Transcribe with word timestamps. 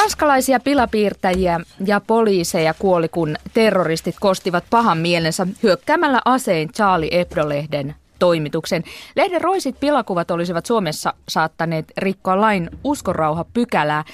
Ranskalaisia 0.00 0.60
pilapiirtäjiä 0.60 1.60
ja 1.86 2.00
poliiseja 2.00 2.74
kuoli, 2.74 3.08
kun 3.08 3.36
terroristit 3.54 4.14
kostivat 4.20 4.64
pahan 4.70 4.98
mielensä 4.98 5.46
hyökkäämällä 5.62 6.20
asein 6.24 6.72
Charlie 6.72 7.10
Hebdo-lehden 7.12 7.94
toimituksen. 8.18 8.84
Lehden 9.16 9.40
roisit 9.40 9.80
pilakuvat 9.80 10.30
olisivat 10.30 10.66
Suomessa 10.66 11.14
saattaneet 11.28 11.92
rikkoa 11.98 12.40
lain 12.40 12.70
uskonrauha 12.84 13.44
pykälää, 13.44 14.04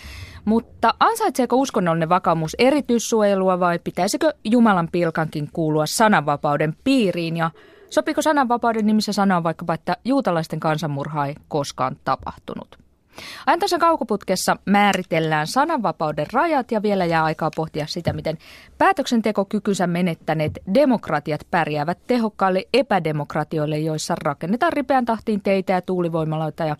mutta 0.44 0.94
ansaitseeko 1.00 1.56
uskonnollinen 1.56 2.08
vakaumus 2.08 2.56
erityissuojelua 2.58 3.60
vai 3.60 3.78
pitäisikö 3.78 4.32
Jumalan 4.44 4.88
pilkankin 4.92 5.48
kuulua 5.52 5.86
sananvapauden 5.86 6.76
piiriin 6.84 7.36
ja 7.36 7.50
Sopiko 7.90 8.22
sananvapauden 8.22 8.86
nimissä 8.86 9.12
sanoa 9.12 9.42
vaikkapa, 9.42 9.74
että 9.74 9.96
juutalaisten 10.04 10.60
kansanmurha 10.60 11.26
ei 11.26 11.34
koskaan 11.48 11.96
tapahtunut? 12.04 12.85
Ajantasan 13.46 13.80
kaukoputkessa 13.80 14.56
määritellään 14.64 15.46
sananvapauden 15.46 16.26
rajat 16.32 16.72
ja 16.72 16.82
vielä 16.82 17.04
jää 17.04 17.24
aikaa 17.24 17.50
pohtia 17.56 17.86
sitä, 17.86 18.12
miten 18.12 18.38
päätöksentekokykynsä 18.78 19.86
menettäneet 19.86 20.58
demokratiat 20.74 21.46
pärjäävät 21.50 21.98
tehokkaalle 22.06 22.64
epädemokratioille, 22.74 23.78
joissa 23.78 24.14
rakennetaan 24.22 24.72
ripeän 24.72 25.04
tahtiin 25.04 25.42
teitä 25.42 25.72
ja 25.72 25.82
tuulivoimaloita 25.82 26.64
ja 26.64 26.76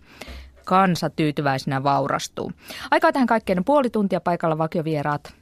kansa 0.65 1.11
tyytyväisenä 1.11 1.83
vaurastuu. 1.83 2.53
Aikaa 2.91 3.13
tähän 3.13 3.27
kaikkeen 3.27 3.65
puoli 3.65 3.91
tuntia 3.91 4.21
paikalla 4.21 4.59
vakiovieraat 4.59 5.35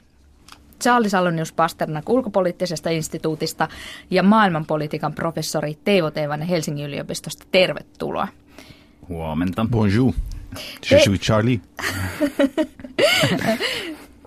Charles 0.80 1.10
Salonius 1.10 1.52
Pasternak 1.52 2.08
ulkopoliittisesta 2.08 2.90
instituutista 2.90 3.68
ja 4.10 4.22
maailmanpolitiikan 4.22 5.14
professori 5.14 5.78
Teivo 5.84 6.10
Teivanen 6.10 6.48
Helsingin 6.48 6.86
yliopistosta. 6.86 7.44
Tervetuloa. 7.52 8.28
Huomenta. 9.08 9.66
Bonjour. 9.70 10.12
Suis 10.82 11.20
Charlie. 11.20 11.60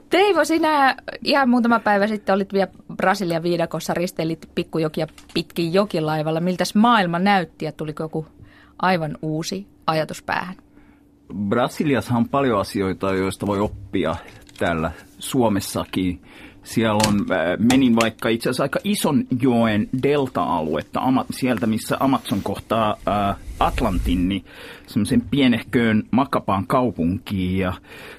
Teivo, 0.10 0.46
sinä 0.46 0.96
ihan 1.24 1.50
muutama 1.50 1.80
päivä 1.80 2.08
sitten 2.08 2.36
olit 2.36 2.54
vielä 2.54 2.68
Brasilian 2.96 3.44
viidakossa, 3.44 3.94
risteilit 3.94 4.50
pikkujokia 4.56 5.08
pitkin 5.34 5.74
jokilaivalla. 5.74 6.40
Miltäs 6.40 6.76
maailma 6.76 7.20
näytti 7.20 7.66
ja 7.66 7.72
tuliko 7.72 8.04
joku 8.04 8.26
aivan 8.82 9.18
uusi 9.22 9.68
ajatus 9.88 10.22
päähän? 10.22 10.56
Brasiliassa 11.50 12.14
on 12.14 12.30
paljon 12.30 12.60
asioita, 12.60 13.14
joista 13.14 13.48
voi 13.48 13.60
oppia 13.60 14.16
täällä 14.58 14.92
Suomessakin. 15.20 16.22
Siellä 16.68 17.00
on, 17.08 17.26
äh, 17.32 17.58
menin 17.72 17.96
vaikka 17.96 18.30
itse 18.30 18.50
asiassa 18.50 18.64
aika 18.64 18.80
ison 18.84 19.24
joen 19.42 19.90
delta-aluetta, 20.04 21.02
sieltä 21.30 21.68
missä 21.68 21.98
Amazon 22.00 22.40
kohtaa 22.44 22.96
äh, 23.08 23.36
Atlantin, 23.60 24.30
niin 24.30 24.46
semmoisen 24.88 25.22
pienehköön 25.22 26.04
Makapaan 26.12 26.68
kaupunkiin. 26.68 27.58
Ja 27.58 27.74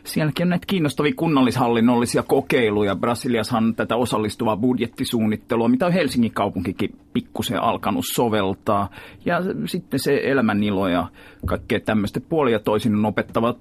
sielläkin 0.04 0.44
on 0.44 0.48
näitä 0.48 0.66
kiinnostavia 0.66 1.12
kunnallishallinnollisia 1.16 2.22
kokeiluja. 2.22 2.96
Brasiliassa 2.96 3.56
on 3.56 3.74
tätä 3.74 3.96
osallistuvaa 3.96 4.56
budjettisuunnittelua, 4.56 5.68
mitä 5.68 5.86
on 5.86 5.92
Helsingin 5.92 6.32
kaupunkikin 6.32 6.98
pikkusen 7.12 7.62
alkanut 7.62 8.04
soveltaa. 8.14 8.90
Ja 9.24 9.40
sitten 9.66 10.00
se 10.00 10.20
elämänilo 10.24 10.88
ja 10.88 11.08
kaikkea 11.46 11.80
tämmöistä 11.80 12.20
puolia 12.20 12.58
toisin 12.58 13.04
opettavat 13.04 13.58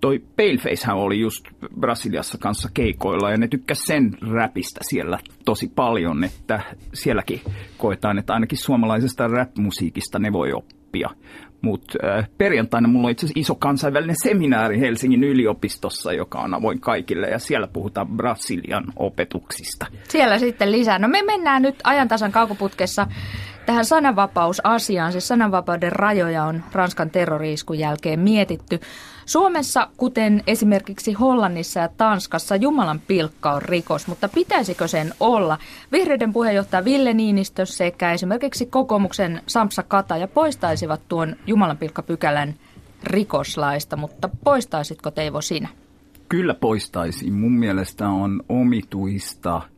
toi 0.00 0.18
Palefacehän 0.36 0.96
oli 0.96 1.20
just 1.20 1.44
Brasiliassa 1.80 2.38
kanssa 2.38 2.68
keikoilla 2.74 3.30
ja 3.30 3.36
ne 3.36 3.48
tykkäs 3.48 3.78
sen 3.86 4.10
räpistä 4.32 4.80
siellä 4.82 5.18
tosi 5.44 5.72
paljon, 5.74 6.24
että 6.24 6.60
sielläkin 6.94 7.40
koetaan, 7.78 8.18
että 8.18 8.34
ainakin 8.34 8.58
suomalaisesta 8.58 9.28
rap-musiikista 9.28 10.18
ne 10.18 10.32
voi 10.32 10.52
oppia. 10.52 11.10
Mutta 11.62 11.98
äh, 12.04 12.28
perjantaina 12.38 12.88
mulla 12.88 13.06
on 13.06 13.10
itse 13.10 13.26
asiassa 13.26 13.40
iso 13.40 13.54
kansainvälinen 13.54 14.16
seminaari 14.22 14.80
Helsingin 14.80 15.24
yliopistossa, 15.24 16.12
joka 16.12 16.40
on 16.40 16.54
avoin 16.54 16.80
kaikille 16.80 17.26
ja 17.26 17.38
siellä 17.38 17.68
puhutaan 17.72 18.08
Brasilian 18.08 18.84
opetuksista. 18.96 19.86
Siellä 20.08 20.38
sitten 20.38 20.72
lisää. 20.72 20.98
No 20.98 21.08
me 21.08 21.22
mennään 21.22 21.62
nyt 21.62 21.74
ajantasan 21.84 22.32
kaukoputkessa 22.32 23.06
tähän 23.66 23.84
sananvapausasiaan. 23.84 25.12
Siis 25.12 25.28
sananvapauden 25.28 25.92
rajoja 25.92 26.44
on 26.44 26.62
Ranskan 26.72 27.10
terroriiskun 27.10 27.78
jälkeen 27.78 28.20
mietitty. 28.20 28.80
Suomessa, 29.30 29.88
kuten 29.96 30.42
esimerkiksi 30.46 31.12
Hollannissa 31.12 31.80
ja 31.80 31.88
Tanskassa, 31.88 32.56
Jumalan 32.56 33.00
pilkka 33.00 33.52
on 33.52 33.62
rikos, 33.62 34.06
mutta 34.06 34.28
pitäisikö 34.28 34.88
sen 34.88 35.14
olla? 35.20 35.58
Vihreiden 35.92 36.32
puheenjohtaja 36.32 36.84
Ville 36.84 37.14
Niinistö 37.14 37.66
sekä 37.66 38.12
esimerkiksi 38.12 38.66
kokoomuksen 38.66 39.42
Samsa 39.46 39.82
Kataja 39.82 40.28
poistaisivat 40.28 41.00
tuon 41.08 41.36
Jumalan 41.46 41.76
pilkkapykälän 41.76 42.54
rikoslaista, 43.04 43.96
mutta 43.96 44.28
poistaisitko 44.44 45.10
Teivo 45.10 45.40
sinä? 45.40 45.68
Kyllä 46.28 46.54
poistaisin. 46.54 47.32
Mun 47.32 47.52
mielestä 47.52 48.08
on 48.08 48.42
omituista– 48.48 49.62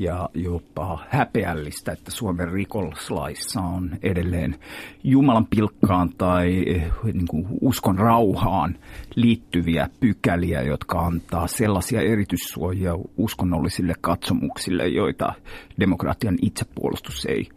ja 0.00 0.28
jopa 0.34 0.98
häpeällistä, 1.08 1.92
että 1.92 2.10
Suomen 2.10 2.52
rikoslaissa 2.52 3.60
on 3.60 3.90
edelleen 4.02 4.56
Jumalan 5.04 5.46
pilkkaan 5.46 6.10
tai 6.18 6.64
eh, 6.66 6.92
niin 7.04 7.28
kuin 7.28 7.46
uskon 7.60 7.98
rauhaan 7.98 8.76
liittyviä 9.14 9.88
pykäliä, 10.00 10.62
jotka 10.62 11.00
antaa 11.00 11.46
sellaisia 11.46 12.00
erityissuojia 12.00 12.92
uskonnollisille 13.16 13.94
katsomuksille, 14.00 14.88
joita 14.88 15.32
demokratian 15.80 16.38
itsepuolustus 16.42 17.26
ei 17.26 17.48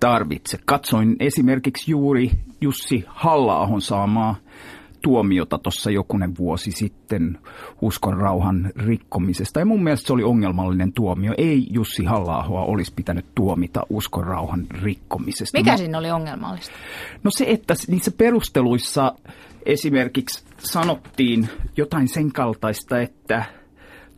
tarvitse. 0.00 0.58
Katsoin 0.64 1.16
esimerkiksi 1.20 1.90
juuri 1.90 2.30
Jussi 2.60 3.04
halla 3.06 3.80
saamaa 3.80 4.36
tuomiota 5.02 5.58
tuossa 5.58 5.90
jokunen 5.90 6.36
vuosi 6.38 6.72
sitten 6.72 7.38
uskon 7.82 8.16
rauhan 8.16 8.72
rikkomisesta. 8.76 9.60
Ja 9.60 9.66
mun 9.66 9.82
mielestä 9.84 10.06
se 10.06 10.12
oli 10.12 10.22
ongelmallinen 10.22 10.92
tuomio. 10.92 11.34
Ei 11.38 11.66
Jussi 11.70 12.04
halla 12.04 12.44
olisi 12.44 12.92
pitänyt 12.96 13.26
tuomita 13.34 13.82
uskon 13.90 14.24
rauhan 14.24 14.66
rikkomisesta. 14.82 15.58
Mikä 15.58 15.76
siinä 15.76 15.98
oli 15.98 16.10
ongelmallista? 16.10 16.72
No 17.24 17.30
se, 17.36 17.44
että 17.48 17.74
niissä 17.88 18.10
perusteluissa 18.10 19.14
esimerkiksi 19.66 20.44
sanottiin 20.58 21.48
jotain 21.76 22.08
sen 22.08 22.32
kaltaista, 22.32 23.00
että 23.00 23.44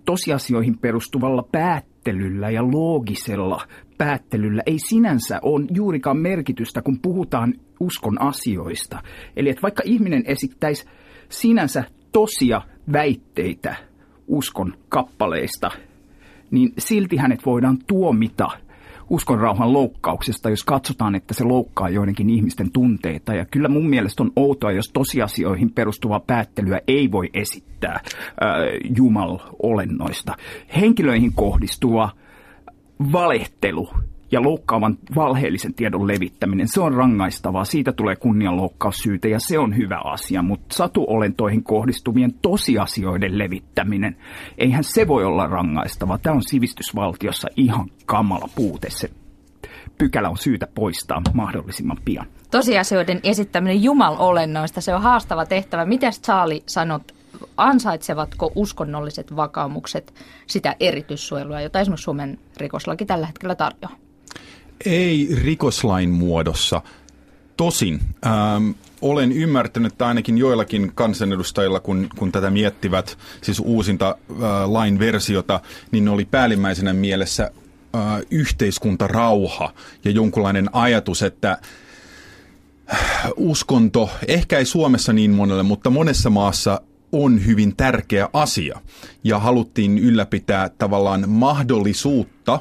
tosiasioihin 0.05 0.79
perustuvalla 0.79 1.49
päättelyllä 1.53 2.51
ja 2.51 2.63
loogisella 2.63 3.67
päättelyllä 3.99 4.63
ei 4.67 4.79
sinänsä 4.89 5.39
ole 5.43 5.67
juurikaan 5.71 6.17
merkitystä, 6.17 6.83
kun 6.83 6.99
puhutaan 7.01 7.55
uskon 7.83 8.23
asioista. 8.23 9.03
Eli 9.37 9.49
että 9.49 9.63
vaikka 9.63 9.83
ihminen 9.87 10.23
esittäisi 10.27 10.85
sinänsä 11.29 11.85
tosia 12.13 12.63
väitteitä 12.93 13.77
uskon 14.27 14.75
kappaleista, 14.89 15.71
niin 16.51 16.73
silti 16.79 17.17
hänet 17.17 17.47
voidaan 17.47 17.79
tuomita 17.87 18.49
uskon 19.11 19.41
rauhan 19.41 19.73
loukkauksesta, 19.73 20.51
jos 20.51 20.65
katsotaan, 20.65 21.15
että 21.15 21.35
se 21.35 21.45
loukkaa 21.45 21.89
joidenkin 21.89 22.31
ihmisten 22.31 22.73
tunteita. 22.73 23.35
Ja 23.35 23.45
kyllä 23.45 23.69
mun 23.69 23.91
mielestä 23.91 24.23
on 24.23 24.33
outoa, 24.37 24.73
jos 24.73 24.91
tosiasioihin 24.93 25.73
perustuvaa 25.73 26.21
päättelyä 26.21 26.81
ei 26.89 27.11
voi 27.13 27.31
esittää 27.35 27.95
äh, 27.95 28.03
Jumal-olennoista. 28.97 30.35
Henkilöihin 30.77 31.33
kohdistuva 31.35 32.11
valehtelu 33.13 33.89
ja 34.33 34.43
loukkaavan 34.43 34.99
valheellisen 35.15 35.75
tiedon 35.75 36.09
levittäminen, 36.09 36.69
se 36.69 36.81
on 36.81 36.95
rangaistavaa. 36.95 37.65
Siitä 37.65 37.93
tulee 37.93 38.17
kunnianloukkaussyytä 38.17 39.29
ja 39.29 39.39
se 39.41 39.59
on 39.59 39.77
hyvä 39.77 40.01
asia, 40.05 40.43
mutta 40.43 40.77
satuolentoihin 40.77 41.63
kohdistuvien 41.63 42.35
tosiasioiden 42.43 43.39
levittäminen, 43.39 44.17
eihän 44.59 44.85
se 44.85 45.09
voi 45.09 45.25
olla 45.25 45.47
rangaistavaa. 45.47 46.19
Tämä 46.19 46.37
on 46.37 46.43
sivistysvaltiossa 46.43 47.49
ihan 47.57 47.91
kamala 48.07 48.49
puute. 48.55 48.91
Se 48.91 49.11
pykälä 49.99 50.29
on 50.29 50.37
syytä 50.37 50.67
poistaa 50.75 51.23
mahdollisimman 51.35 51.99
pian. 52.05 52.27
Tosiasioiden 52.51 53.21
esittäminen 53.23 53.83
jumal-olennoista, 53.83 54.81
se 54.81 54.95
on 54.95 55.03
haastava 55.03 55.47
tehtävä. 55.47 55.85
Miten 55.85 56.13
Charlie 56.13 56.63
sanot 56.67 57.15
ansaitsevatko 57.57 58.53
uskonnolliset 58.55 59.37
vakaumukset 59.37 60.15
sitä 60.47 60.77
erityissuojelua, 60.81 61.61
jota 61.61 61.81
esimerkiksi 61.81 62.05
Suomen 62.05 62.39
rikoslaki 62.57 63.07
tällä 63.07 63.27
hetkellä 63.27 63.55
tarjoaa? 63.55 63.97
Ei 64.85 65.29
rikoslain 65.43 66.11
muodossa. 66.11 66.83
Tosin 67.57 68.01
ähm, 68.27 68.71
olen 69.03 69.33
ymmärtänyt, 69.33 69.93
että 69.93 70.07
ainakin 70.07 70.39
joillakin 70.39 70.93
kansanedustajilla, 70.95 71.81
kun, 71.81 72.09
kun 72.19 72.33
tätä 72.33 72.51
miettivät, 72.51 73.19
siis 73.43 73.61
uusinta 73.61 74.09
äh, 74.31 74.37
lain 74.67 74.99
versiota, 74.99 75.61
niin 75.91 76.09
oli 76.09 76.25
päällimmäisenä 76.25 76.93
mielessä 76.93 77.51
äh, 77.95 78.03
yhteiskuntarauha 78.31 79.73
ja 80.05 80.11
jonkunlainen 80.11 80.71
ajatus, 80.73 81.23
että 81.23 81.59
äh, 82.93 83.31
uskonto, 83.37 84.11
ehkä 84.29 84.59
ei 84.59 84.65
Suomessa 84.65 85.13
niin 85.13 85.31
monelle, 85.31 85.63
mutta 85.63 85.91
monessa 85.91 86.31
maassa 86.31 86.81
on 87.13 87.47
hyvin 87.47 87.77
tärkeä 87.77 88.29
asia. 88.33 88.81
Ja 89.25 89.39
haluttiin 89.39 89.99
ylläpitää 89.99 90.69
tavallaan 90.69 91.25
mahdollisuutta 91.29 92.61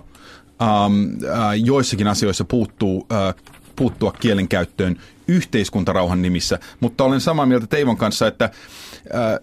joissakin 1.64 2.08
asioissa 2.08 2.46
puuttuu, 2.46 3.08
äh, 3.12 3.36
puuttua 3.76 4.12
kielenkäyttöön 4.12 4.98
yhteiskuntarauhan 5.28 6.22
nimissä. 6.22 6.60
Mutta 6.80 7.04
olen 7.04 7.22
samaa 7.22 7.46
mieltä 7.46 7.68
Teivon 7.68 7.98
kanssa, 7.98 8.28
että 8.28 8.50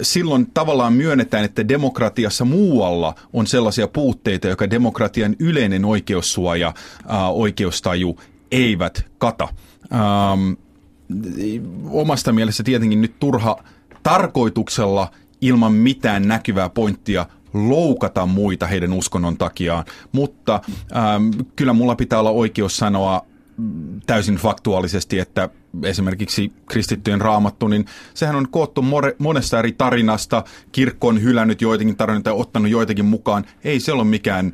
silloin 0.02 0.50
tavallaan 0.54 0.92
myönnetään, 0.92 1.44
että 1.44 1.68
demokratiassa 1.68 2.44
muualla 2.44 3.14
on 3.32 3.46
sellaisia 3.46 3.88
puutteita, 3.88 4.48
joka 4.48 4.70
demokratian 4.70 5.36
yleinen 5.38 5.84
oikeussuoja, 5.84 6.74
oikeustaju 7.32 8.18
eivät 8.50 9.06
kata. 9.18 9.48
Ähm, 9.92 10.52
omasta 11.90 12.32
mielestä 12.32 12.62
tietenkin 12.62 13.00
nyt 13.00 13.18
turha 13.18 13.56
tarkoituksella 14.02 15.10
ilman 15.40 15.72
mitään 15.72 16.28
näkyvää 16.28 16.68
pointtia 16.68 17.26
loukata 17.54 18.26
muita 18.26 18.66
heidän 18.66 18.92
uskonnon 18.92 19.38
takiaan, 19.38 19.84
mutta 20.12 20.60
ähm, 20.96 21.30
kyllä 21.56 21.72
mulla 21.72 21.96
pitää 21.96 22.18
olla 22.18 22.30
oikeus 22.30 22.76
sanoa 22.76 23.26
täysin 24.06 24.36
faktuaalisesti, 24.36 25.18
että 25.18 25.48
esimerkiksi 25.82 26.52
kristittyjen 26.66 27.20
raamattu, 27.20 27.68
niin 27.68 27.84
sehän 28.14 28.36
on 28.36 28.48
koottu 28.50 28.82
more, 28.82 29.16
monesta 29.18 29.58
eri 29.58 29.72
tarinasta. 29.72 30.44
Kirkko 30.72 31.08
on 31.08 31.22
hylännyt 31.22 31.62
joitakin 31.62 31.96
tarinoita 31.96 32.30
ja 32.30 32.34
ottanut 32.34 32.70
joitakin 32.70 33.04
mukaan. 33.04 33.44
Ei 33.64 33.80
se 33.80 33.92
ole 33.92 34.04
mikään 34.04 34.52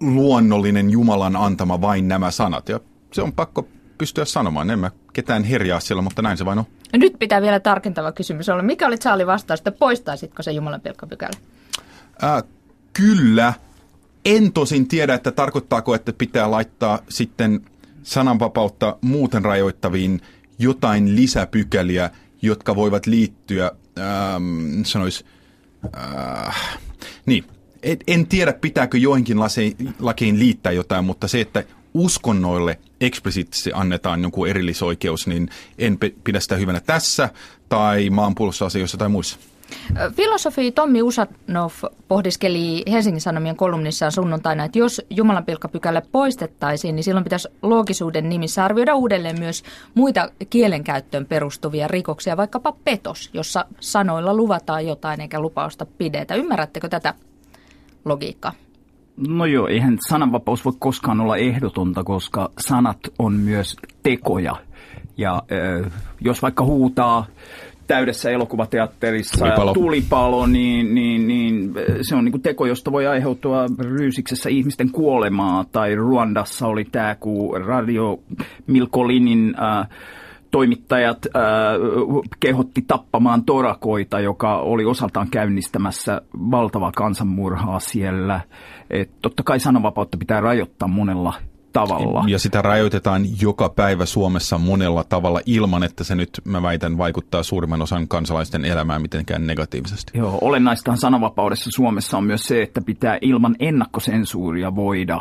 luonnollinen 0.00 0.90
Jumalan 0.90 1.36
antama 1.36 1.80
vain 1.80 2.08
nämä 2.08 2.30
sanat. 2.30 2.68
Ja 2.68 2.80
se 3.12 3.22
on 3.22 3.32
pakko 3.32 3.68
pystyä 3.98 4.24
sanomaan. 4.24 4.70
En 4.70 4.78
mä 4.78 4.90
ketään 5.12 5.44
herjaa 5.44 5.80
siellä, 5.80 6.02
mutta 6.02 6.22
näin 6.22 6.36
se 6.36 6.44
vain 6.44 6.58
on. 6.58 6.64
Nyt 6.92 7.12
pitää 7.18 7.42
vielä 7.42 7.60
tarkentava 7.60 8.12
kysymys 8.12 8.48
olla. 8.48 8.62
Mikä 8.62 8.86
oli 8.86 8.98
Charlie 8.98 9.26
vastaus, 9.26 9.60
että 9.60 9.72
poistaisitko 9.72 10.42
se 10.42 10.52
Jumalan 10.52 10.80
pilkkapykälä? 10.80 11.32
Äh, 12.24 12.42
kyllä. 12.92 13.52
En 14.24 14.52
tosin 14.52 14.88
tiedä, 14.88 15.14
että 15.14 15.32
tarkoittaako, 15.32 15.94
että 15.94 16.12
pitää 16.12 16.50
laittaa 16.50 16.98
sitten 17.08 17.60
sananvapautta 18.02 18.96
muuten 19.00 19.44
rajoittaviin 19.44 20.20
jotain 20.58 21.16
lisäpykäliä, 21.16 22.10
jotka 22.42 22.76
voivat 22.76 23.06
liittyä, 23.06 23.72
ähm, 23.98 24.82
sanois, 24.84 25.24
äh, 25.96 26.78
niin, 27.26 27.44
en 28.06 28.26
tiedä 28.26 28.52
pitääkö 28.52 28.98
joihinkin 28.98 29.38
lakiin 29.98 30.38
liittää 30.38 30.72
jotain, 30.72 31.04
mutta 31.04 31.28
se, 31.28 31.40
että 31.40 31.64
uskonnoille 31.94 32.78
eksplisiittisesti 33.00 33.70
annetaan 33.74 34.22
jonkun 34.22 34.48
erillisoikeus, 34.48 35.26
niin 35.26 35.48
en 35.78 35.98
pidä 36.24 36.40
sitä 36.40 36.56
hyvänä 36.56 36.80
tässä 36.80 37.28
tai 37.68 38.10
maanpuolustusasioissa 38.10 38.98
tai 38.98 39.08
muissa. 39.08 39.38
Filosofi 40.12 40.72
Tommi 40.72 41.02
Usanov 41.02 41.72
pohdiskeli 42.08 42.82
Helsingin 42.90 43.20
Sanomien 43.20 43.56
kolumnissaan 43.56 44.12
sunnuntaina, 44.12 44.64
että 44.64 44.78
jos 44.78 45.02
Jumalan 45.10 45.44
pilkkapykälä 45.44 46.02
poistettaisiin, 46.12 46.96
niin 46.96 47.04
silloin 47.04 47.24
pitäisi 47.24 47.48
loogisuuden 47.62 48.28
nimissä 48.28 48.64
arvioida 48.64 48.94
uudelleen 48.94 49.38
myös 49.38 49.62
muita 49.94 50.30
kielenkäyttöön 50.50 51.26
perustuvia 51.26 51.88
rikoksia, 51.88 52.36
vaikkapa 52.36 52.72
petos, 52.84 53.30
jossa 53.32 53.64
sanoilla 53.80 54.34
luvataan 54.34 54.86
jotain 54.86 55.20
eikä 55.20 55.40
lupausta 55.40 55.86
pidetä. 55.98 56.34
Ymmärrättekö 56.34 56.88
tätä 56.88 57.14
logiikkaa? 58.04 58.52
No 59.28 59.46
joo, 59.46 59.66
eihän 59.68 59.98
sananvapaus 60.08 60.64
voi 60.64 60.72
koskaan 60.78 61.20
olla 61.20 61.36
ehdotonta, 61.36 62.04
koska 62.04 62.50
sanat 62.58 62.98
on 63.18 63.34
myös 63.34 63.76
tekoja. 64.02 64.56
Ja 65.16 65.34
äh, 65.34 65.92
jos 66.20 66.42
vaikka 66.42 66.64
huutaa 66.64 67.26
täydessä 67.88 68.30
elokuvateatterissa 68.30 69.44
tulipalo, 69.44 69.74
tulipalo 69.74 70.46
niin, 70.46 70.94
niin, 70.94 71.28
niin 71.28 71.74
se 72.02 72.16
on 72.16 72.24
niin 72.24 72.42
teko, 72.42 72.66
josta 72.66 72.92
voi 72.92 73.06
aiheutua 73.06 73.66
Ryysiksessä 73.78 74.48
ihmisten 74.48 74.90
kuolemaa. 74.90 75.64
Tai 75.72 75.94
Ruandassa 75.94 76.66
oli 76.66 76.84
tämä, 76.84 77.14
kun 77.14 77.60
Radio 77.64 78.20
Milkolinin 78.66 79.54
äh, 79.62 79.88
toimittajat 80.50 81.26
äh, 81.26 81.42
kehotti 82.40 82.84
tappamaan 82.86 83.44
torakoita, 83.44 84.20
joka 84.20 84.58
oli 84.58 84.84
osaltaan 84.84 85.28
käynnistämässä 85.30 86.22
valtavaa 86.50 86.92
kansanmurhaa 86.96 87.80
siellä. 87.80 88.40
Et 88.90 89.10
totta 89.22 89.42
kai 89.42 89.60
sananvapautta 89.60 90.18
pitää 90.18 90.40
rajoittaa 90.40 90.88
monella 90.88 91.32
tavalla. 91.72 92.24
Ja 92.26 92.38
sitä 92.38 92.62
rajoitetaan 92.62 93.22
joka 93.40 93.68
päivä 93.68 94.06
Suomessa 94.06 94.58
monella 94.58 95.04
tavalla 95.04 95.40
ilman, 95.46 95.82
että 95.82 96.04
se 96.04 96.14
nyt, 96.14 96.30
mä 96.44 96.62
väitän, 96.62 96.98
vaikuttaa 96.98 97.42
suurimman 97.42 97.82
osan 97.82 98.08
kansalaisten 98.08 98.64
elämään 98.64 99.02
mitenkään 99.02 99.46
negatiivisesti. 99.46 100.18
Joo, 100.18 100.38
olennaistahan 100.40 100.98
sananvapaudessa 100.98 101.70
Suomessa 101.76 102.18
on 102.18 102.24
myös 102.24 102.42
se, 102.42 102.62
että 102.62 102.80
pitää 102.80 103.18
ilman 103.20 103.56
ennakkosensuuria 103.58 104.76
voida 104.76 105.20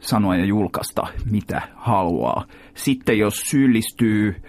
sanoa 0.00 0.36
ja 0.36 0.44
julkaista 0.44 1.06
mitä 1.30 1.62
haluaa. 1.76 2.44
Sitten 2.74 3.18
jos 3.18 3.40
syyllistyy 3.50 4.42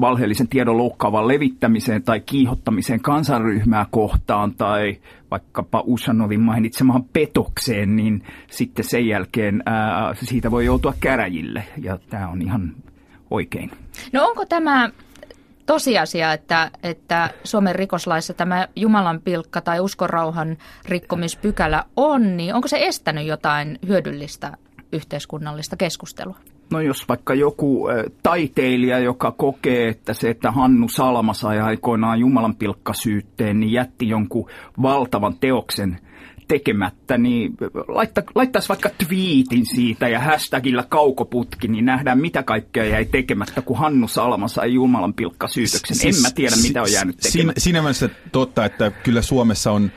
valheellisen 0.00 0.48
tiedon 0.48 0.78
loukkaavan 0.78 1.28
levittämiseen 1.28 2.02
tai 2.02 2.20
kiihottamiseen 2.20 3.00
kansanryhmää 3.00 3.86
kohtaan 3.90 4.54
tai 4.54 4.96
vaikkapa 5.30 5.82
Usanovin 5.86 6.40
mainitsemaan 6.40 7.04
petokseen, 7.04 7.96
niin 7.96 8.24
sitten 8.50 8.84
sen 8.84 9.06
jälkeen 9.06 9.62
ää, 9.66 10.14
siitä 10.14 10.50
voi 10.50 10.64
joutua 10.64 10.94
käräjille 11.00 11.64
ja 11.82 11.98
tämä 12.10 12.28
on 12.28 12.42
ihan 12.42 12.74
oikein. 13.30 13.70
No 14.12 14.28
onko 14.28 14.46
tämä 14.46 14.90
tosiasia, 15.66 16.32
että, 16.32 16.70
että 16.82 17.30
Suomen 17.44 17.74
rikoslaissa 17.74 18.34
tämä 18.34 18.68
Jumalan 18.76 19.20
pilkka 19.20 19.60
tai 19.60 19.80
uskonrauhan 19.80 20.56
rikkomispykälä 20.88 21.84
on, 21.96 22.36
niin 22.36 22.54
onko 22.54 22.68
se 22.68 22.86
estänyt 22.86 23.26
jotain 23.26 23.78
hyödyllistä 23.86 24.52
yhteiskunnallista 24.92 25.76
keskustelua? 25.76 26.36
No 26.70 26.80
jos 26.80 27.08
vaikka 27.08 27.34
joku 27.34 27.88
taiteilija, 28.22 28.98
joka 28.98 29.32
kokee, 29.32 29.88
että 29.88 30.14
se, 30.14 30.30
että 30.30 30.50
Hannu 30.50 30.88
Salma 30.88 31.34
sai 31.34 31.60
aikoinaan 31.60 32.20
Jumalan 32.20 32.56
pilkkasyytteen, 32.56 33.60
niin 33.60 33.72
jätti 33.72 34.08
jonkun 34.08 34.50
valtavan 34.82 35.34
teoksen 35.40 35.98
tekemättä, 36.48 37.18
niin 37.18 37.52
laitta, 37.88 38.22
laittaisi 38.34 38.68
vaikka 38.68 38.90
twiitin 39.06 39.66
siitä 39.66 40.08
ja 40.08 40.20
hashtagillä 40.20 40.84
kaukoputki, 40.88 41.68
niin 41.68 41.84
nähdään 41.84 42.20
mitä 42.20 42.42
kaikkea 42.42 42.84
jäi 42.84 43.04
tekemättä, 43.04 43.62
kun 43.62 43.78
Hannu 43.78 44.08
Salma 44.08 44.48
sai 44.48 44.74
Jumalan 44.74 45.14
pilkkasyytöksen. 45.14 45.96
Siis, 45.96 46.16
en 46.16 46.22
mä 46.22 46.28
tiedä, 46.34 46.56
mitä 46.62 46.82
on 46.82 46.92
jäänyt 46.92 47.16
tekemättä. 47.16 47.32
Siinä, 47.32 47.52
siinä 47.58 47.80
mielessä 47.80 48.08
totta, 48.32 48.64
että 48.64 48.90
kyllä 48.90 49.22
Suomessa 49.22 49.72
on 49.72 49.90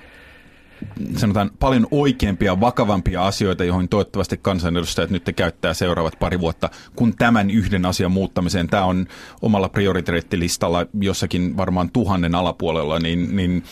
sanotaan 1.18 1.52
paljon 1.60 1.88
oikeampia, 1.92 2.60
vakavampia 2.60 3.28
asioita, 3.28 3.64
joihin 3.64 3.90
toivottavasti 3.90 4.40
kansanedustajat 4.42 5.10
nyt 5.10 5.24
käyttää 5.36 5.74
seuraavat 5.74 6.20
pari 6.20 6.40
vuotta, 6.40 6.70
kun 6.96 7.14
tämän 7.16 7.50
yhden 7.50 7.86
asian 7.86 8.12
muuttamiseen. 8.12 8.68
Tämä 8.68 8.86
on 8.86 9.08
omalla 9.42 9.70
prioriteettilistalla 9.70 10.86
jossakin 11.02 11.58
varmaan 11.58 11.90
tuhannen 11.92 12.36
alapuolella, 12.36 13.00
niin, 13.00 13.36
niin 13.36 13.64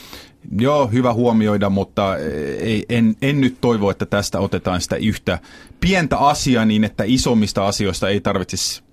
Joo, 0.59 0.87
hyvä 0.87 1.13
huomioida, 1.13 1.69
mutta 1.69 2.17
ei, 2.59 2.85
en, 2.89 3.15
en 3.21 3.41
nyt 3.41 3.57
toivo, 3.61 3.89
että 3.89 4.05
tästä 4.05 4.39
otetaan 4.39 4.81
sitä 4.81 4.95
yhtä 4.95 5.39
pientä 5.79 6.17
asiaa 6.17 6.65
niin, 6.65 6.83
että 6.83 7.03
isommista 7.07 7.67
asioista 7.67 8.09
ei 8.09 8.21
tarvitsisi 8.21 8.83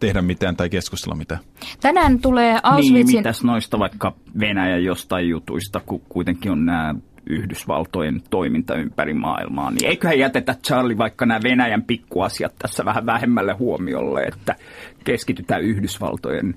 tehdä 0.00 0.22
mitään 0.22 0.56
tai 0.56 0.70
keskustella 0.70 1.16
mitään. 1.16 1.40
Tänään 1.80 2.18
tulee 2.18 2.60
Auschwitzin... 2.62 3.06
Niin, 3.06 3.16
mitäs 3.16 3.44
noista 3.44 3.78
vaikka 3.78 4.14
Venäjän 4.40 4.84
jostain 4.84 5.28
jutuista, 5.28 5.80
kun 5.86 6.02
kuitenkin 6.08 6.52
on 6.52 6.66
nämä 6.66 6.94
Yhdysvaltojen 7.26 8.22
toiminta 8.30 8.74
ympäri 8.74 9.14
maailmaa, 9.14 9.70
niin 9.70 9.86
eiköhän 9.86 10.18
jätetä 10.18 10.54
Charlie 10.66 10.98
vaikka 10.98 11.26
nämä 11.26 11.40
Venäjän 11.42 11.82
pikkuasiat 11.82 12.52
tässä 12.58 12.84
vähän 12.84 13.06
vähemmälle 13.06 13.52
huomiolle, 13.52 14.22
että 14.22 14.56
keskitytään 15.04 15.62
Yhdysvaltojen 15.62 16.54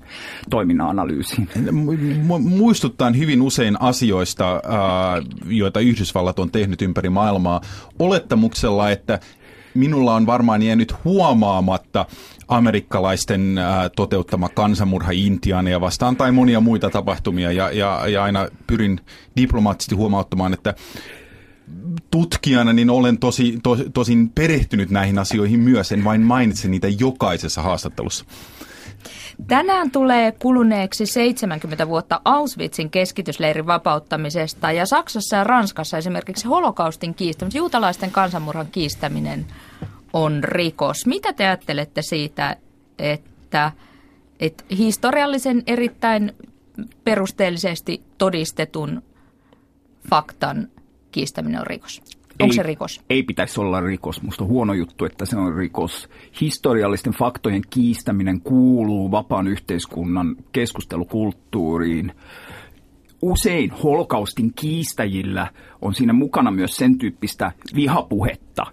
toiminnan 0.50 0.88
analyysiin. 0.88 1.48
Muistuttaa 2.40 3.10
hyvin 3.10 3.42
usein 3.42 3.82
asioista, 3.82 4.62
joita 5.46 5.80
Yhdysvallat 5.80 6.38
on 6.38 6.50
tehnyt 6.50 6.82
ympäri 6.82 7.08
maailmaa, 7.08 7.60
olettamuksella, 7.98 8.90
että 8.90 9.18
minulla 9.74 10.14
on 10.14 10.26
varmaan 10.26 10.62
jäänyt 10.62 10.94
huomaamatta 11.04 12.06
amerikkalaisten 12.48 13.60
toteuttama 13.96 14.48
kansanmurha 14.48 15.10
Intiania 15.10 15.80
vastaan 15.80 16.16
tai 16.16 16.32
monia 16.32 16.60
muita 16.60 16.90
tapahtumia. 16.90 17.52
Ja, 17.52 17.70
ja, 17.70 18.08
ja 18.08 18.22
aina 18.22 18.48
pyrin 18.66 19.00
diplomaattisesti 19.36 19.94
huomauttamaan, 19.94 20.54
että 20.54 20.74
tutkijana 22.10 22.72
niin 22.72 22.90
olen 22.90 23.18
tosi, 23.18 23.58
to, 23.62 23.76
tosin 23.94 24.30
perehtynyt 24.30 24.90
näihin 24.90 25.18
asioihin 25.18 25.60
myös, 25.60 25.92
en 25.92 26.04
vain 26.04 26.20
mainitse 26.20 26.68
niitä 26.68 26.88
jokaisessa 26.88 27.62
haastattelussa. 27.62 28.24
Tänään 29.48 29.90
tulee 29.90 30.32
kuluneeksi 30.32 31.06
70 31.06 31.88
vuotta 31.88 32.20
Auschwitzin 32.24 32.90
keskitysleirin 32.90 33.66
vapauttamisesta. 33.66 34.72
Ja 34.72 34.86
Saksassa 34.86 35.36
ja 35.36 35.44
Ranskassa 35.44 35.98
esimerkiksi 35.98 36.48
holokaustin 36.48 37.14
kiistäminen, 37.14 37.58
juutalaisten 37.58 38.10
kansanmurhan 38.10 38.66
kiistäminen 38.72 39.46
on 40.16 40.44
rikos. 40.44 41.06
Mitä 41.06 41.32
te 41.32 41.44
ajattelette 41.46 42.02
siitä, 42.02 42.56
että, 42.98 43.72
että 44.40 44.64
historiallisen 44.78 45.62
erittäin 45.66 46.32
perusteellisesti 47.04 48.02
todistetun 48.18 49.02
faktan 50.10 50.68
kiistäminen 51.12 51.60
on 51.60 51.66
rikos? 51.66 52.00
Onko 52.40 52.52
ei, 52.52 52.56
se 52.56 52.62
rikos? 52.62 53.00
Ei 53.10 53.22
pitäisi 53.22 53.60
olla 53.60 53.80
rikos. 53.80 54.22
Musta 54.22 54.44
on 54.44 54.50
huono 54.50 54.74
juttu, 54.74 55.04
että 55.04 55.26
se 55.26 55.36
on 55.36 55.54
rikos. 55.54 56.08
Historiallisten 56.40 57.12
faktojen 57.12 57.62
kiistäminen 57.70 58.40
kuuluu 58.40 59.10
vapaan 59.10 59.48
yhteiskunnan 59.48 60.36
keskustelukulttuuriin. 60.52 62.12
usein 63.22 63.70
holokaustin 63.70 64.52
kiistäjillä 64.54 65.50
on 65.82 65.94
siinä 65.94 66.12
mukana 66.12 66.50
myös 66.50 66.76
sen 66.76 66.98
tyyppistä 66.98 67.52
vihapuhetta, 67.74 68.66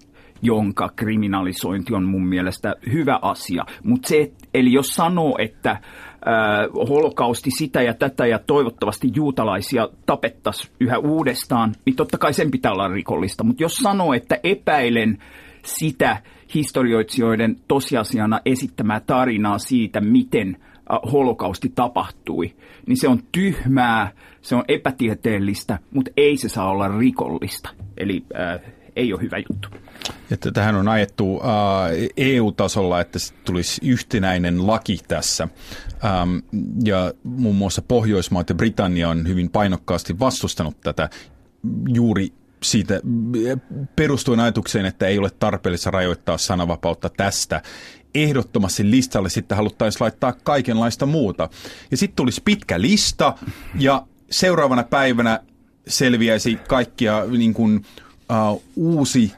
jonka 0.43 0.89
kriminalisointi 0.95 1.93
on 1.93 2.03
mun 2.03 2.27
mielestä 2.27 2.75
hyvä 2.91 3.19
asia. 3.21 3.65
Mutta 3.83 4.07
se, 4.07 4.31
eli 4.53 4.73
jos 4.73 4.87
sanoo, 4.87 5.35
että 5.39 5.71
äh, 5.71 5.79
holokausti 6.89 7.51
sitä 7.57 7.81
ja 7.81 7.93
tätä 7.93 8.25
ja 8.25 8.39
toivottavasti 8.39 9.07
juutalaisia 9.15 9.89
tapettaisiin 10.05 10.73
yhä 10.79 10.97
uudestaan, 10.97 11.73
niin 11.85 11.95
totta 11.95 12.17
kai 12.17 12.33
sen 12.33 12.51
pitää 12.51 12.71
olla 12.71 12.87
rikollista. 12.87 13.43
Mutta 13.43 13.63
jos 13.63 13.75
sanoo, 13.75 14.13
että 14.13 14.39
epäilen 14.43 15.17
sitä 15.65 16.17
historioitsijoiden 16.53 17.55
tosiasiana 17.67 18.39
esittämää 18.45 18.99
tarinaa 18.99 19.57
siitä, 19.57 20.01
miten 20.01 20.57
holokausti 21.11 21.71
tapahtui, 21.75 22.55
niin 22.87 22.97
se 22.97 23.07
on 23.07 23.19
tyhmää, 23.31 24.11
se 24.41 24.55
on 24.55 24.63
epätieteellistä, 24.67 25.79
mutta 25.93 26.11
ei 26.17 26.37
se 26.37 26.49
saa 26.49 26.69
olla 26.69 26.87
rikollista. 26.87 27.69
Eli 27.97 28.25
äh, 28.35 28.73
ei 28.95 29.13
ole 29.13 29.21
hyvä 29.21 29.37
juttu. 29.37 29.67
Että 30.31 30.51
tähän 30.51 30.75
on 30.75 30.87
ajettu 30.87 31.41
äh, 31.43 32.09
EU-tasolla, 32.17 33.01
että 33.01 33.19
tulisi 33.45 33.81
yhtenäinen 33.87 34.67
laki 34.67 34.99
tässä. 35.07 35.47
Ähm, 36.05 36.37
ja 36.83 37.13
muun 37.23 37.55
muassa 37.55 37.81
Pohjoismaat 37.81 38.49
ja 38.49 38.55
Britannia 38.55 39.09
on 39.09 39.27
hyvin 39.27 39.49
painokkaasti 39.49 40.19
vastustanut 40.19 40.81
tätä 40.81 41.09
juuri 41.87 42.33
siitä 42.63 43.01
perustuen 43.95 44.39
ajatukseen, 44.39 44.85
että 44.85 45.07
ei 45.07 45.17
ole 45.19 45.29
tarpeellista 45.39 45.91
rajoittaa 45.91 46.37
sananvapautta 46.37 47.09
tästä. 47.09 47.61
Ehdottomasti 48.15 48.91
listalle 48.91 49.29
sitten 49.29 49.57
haluttaisiin 49.57 50.01
laittaa 50.01 50.33
kaikenlaista 50.43 51.05
muuta. 51.05 51.49
Ja 51.91 51.97
sitten 51.97 52.15
tulisi 52.15 52.41
pitkä 52.45 52.81
lista 52.81 53.33
ja 53.79 54.07
seuraavana 54.29 54.83
päivänä 54.83 55.39
selviäisi 55.87 56.59
kaikkia 56.67 57.25
niin 57.25 57.53
kuin, 57.53 57.85
uh, 58.51 58.63
uusi 58.75 59.31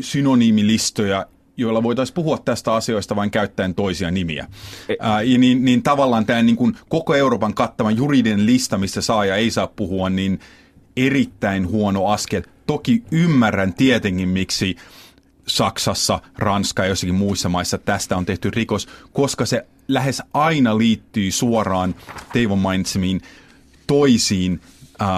synonyymilistoja, 0.00 1.26
joilla 1.56 1.82
voitaisiin 1.82 2.14
puhua 2.14 2.38
tästä 2.38 2.74
asioista 2.74 3.16
vain 3.16 3.30
käyttäen 3.30 3.74
toisia 3.74 4.10
nimiä. 4.10 4.46
Ää, 5.00 5.22
ja 5.22 5.38
niin, 5.38 5.64
niin 5.64 5.82
tavallaan 5.82 6.26
tämä 6.26 6.42
niin 6.42 6.56
kuin 6.56 6.76
koko 6.88 7.14
Euroopan 7.14 7.54
kattavan 7.54 7.96
juridinen 7.96 8.46
lista, 8.46 8.78
missä 8.78 9.00
saa 9.00 9.24
ja 9.24 9.36
ei 9.36 9.50
saa 9.50 9.66
puhua, 9.66 10.10
niin 10.10 10.40
erittäin 10.96 11.68
huono 11.68 12.06
askel. 12.06 12.42
Toki 12.66 13.02
ymmärrän 13.10 13.74
tietenkin, 13.74 14.28
miksi 14.28 14.76
Saksassa, 15.46 16.20
Ranska 16.38 16.82
ja 16.82 16.88
jossakin 16.88 17.14
muissa 17.14 17.48
maissa 17.48 17.78
tästä 17.78 18.16
on 18.16 18.26
tehty 18.26 18.50
rikos, 18.50 18.88
koska 19.12 19.46
se 19.46 19.66
lähes 19.88 20.22
aina 20.34 20.78
liittyy 20.78 21.32
suoraan 21.32 21.94
Teivon 22.32 22.58
mainitsemiin 22.58 23.20
toisiin 23.86 24.60
äh, 25.02 25.08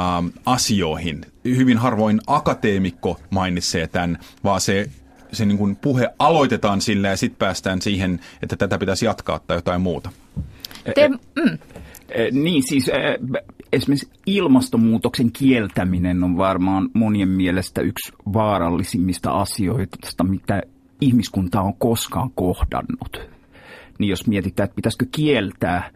asioihin. 0.47 1.21
Hyvin 1.45 1.79
harvoin 1.79 2.21
akateemikko 2.27 3.21
mainitsee 3.31 3.87
tämän, 3.87 4.19
vaan 4.45 4.61
se, 4.61 4.91
se 5.33 5.45
niin 5.45 5.59
kuin 5.59 5.77
puhe 5.77 6.09
aloitetaan 6.19 6.81
sillä 6.81 7.09
ja 7.09 7.17
sitten 7.17 7.39
päästään 7.39 7.83
siihen, 7.83 8.21
että 8.43 8.57
tätä 8.57 8.79
pitäisi 8.79 9.07
jatkaa 9.07 9.39
tai 9.39 9.57
jotain 9.57 9.81
muuta. 9.81 10.11
Te, 10.95 11.09
mm. 11.09 11.59
Niin 12.33 12.63
siis 12.69 12.91
esimerkiksi 13.73 14.11
ilmastonmuutoksen 14.27 15.33
kieltäminen 15.33 16.25
on 16.25 16.37
varmaan 16.37 16.91
monien 16.95 17.29
mielestä 17.29 17.81
yksi 17.81 18.13
vaarallisimmista 18.33 19.31
asioista, 19.31 20.25
mitä 20.25 20.63
ihmiskunta 21.01 21.61
on 21.61 21.75
koskaan 21.75 22.31
kohdannut. 22.35 23.21
Niin 23.99 24.09
jos 24.09 24.27
mietitään, 24.27 24.65
että 24.65 24.77
pitäisikö 24.77 25.07
kieltää, 25.13 25.91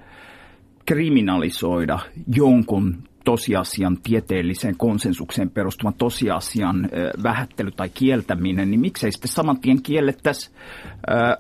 kriminalisoida 0.87 1.99
jonkun 2.35 2.97
tosiasian 3.26 3.99
tieteelliseen 4.02 4.76
konsensukseen 4.76 5.50
perustuvan 5.50 5.95
tosiasian 5.95 6.88
vähättely 7.23 7.71
tai 7.71 7.88
kieltäminen, 7.88 8.71
niin 8.71 8.80
miksei 8.80 9.12
sitten 9.12 9.30
saman 9.30 9.61
tien 9.61 9.83
kiellettäisi 9.83 10.50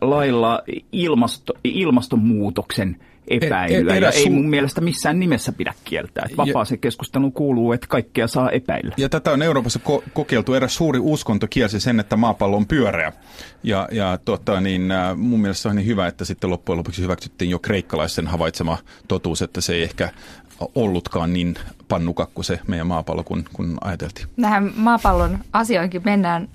lailla 0.00 0.62
ilmasto, 0.92 1.52
ilmastonmuutoksen 1.64 2.96
epäilyä. 3.28 3.94
E, 3.94 3.98
e, 3.98 4.00
ja 4.00 4.10
ei 4.10 4.30
mun 4.30 4.50
mielestä 4.50 4.80
missään 4.80 5.20
nimessä 5.20 5.52
pidä 5.52 5.74
kieltää. 5.84 6.24
Että 6.24 6.36
vapaaseen 6.36 6.80
keskusteluun 6.80 7.32
kuuluu, 7.32 7.72
että 7.72 7.86
kaikkea 7.86 8.26
saa 8.26 8.50
epäillä. 8.50 8.94
Ja 8.96 9.08
tätä 9.08 9.30
on 9.30 9.42
Euroopassa 9.42 9.80
ko- 9.88 10.02
kokeiltu. 10.12 10.54
Eräs 10.54 10.74
suuri 10.74 10.98
uskonto 11.02 11.46
kielsi 11.50 11.80
sen, 11.80 12.00
että 12.00 12.16
maapallo 12.16 12.56
on 12.56 12.66
pyöreä. 12.66 13.12
Ja, 13.62 13.88
ja 13.92 14.18
tota, 14.24 14.60
niin, 14.60 14.90
äh, 14.90 15.16
mun 15.16 15.40
mielestä 15.40 15.62
se 15.62 15.68
on 15.68 15.76
niin 15.76 15.86
hyvä, 15.86 16.06
että 16.06 16.24
sitten 16.24 16.50
loppujen 16.50 16.78
lopuksi 16.78 17.02
hyväksyttiin 17.02 17.50
jo 17.50 17.58
kreikkalaisen 17.58 18.26
havaitsema 18.26 18.78
totuus, 19.08 19.42
että 19.42 19.60
se 19.60 19.74
ei 19.74 19.82
ehkä 19.82 20.10
ollutkaan 20.74 21.32
niin 21.32 21.54
pannukakku 21.88 22.42
se 22.42 22.60
meidän 22.66 22.86
maapallo, 22.86 23.24
kun, 23.24 23.44
kun 23.52 23.78
ajateltiin. 23.80 24.26
Nähän 24.36 24.72
maapallon 24.76 25.38
asioinkin 25.52 26.02
mennään 26.04 26.48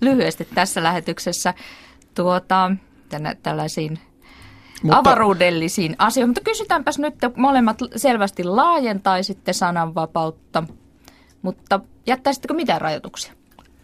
lyhyesti 0.00 0.48
tässä 0.54 0.82
lähetyksessä 0.82 1.54
tuota, 2.14 2.72
tänne, 3.08 3.36
tällaisiin 3.42 3.98
mutta, 4.82 4.98
avaruudellisiin 4.98 5.96
asioihin. 5.98 6.28
Mutta 6.28 6.40
kysytäänpäs 6.40 6.98
nyt, 6.98 7.14
että 7.14 7.30
molemmat 7.36 7.78
selvästi 7.96 8.44
laajentaisitte 8.44 9.52
sananvapautta, 9.52 10.62
mutta 11.42 11.80
jättäisittekö 12.06 12.54
mitään 12.54 12.80
rajoituksia? 12.80 13.32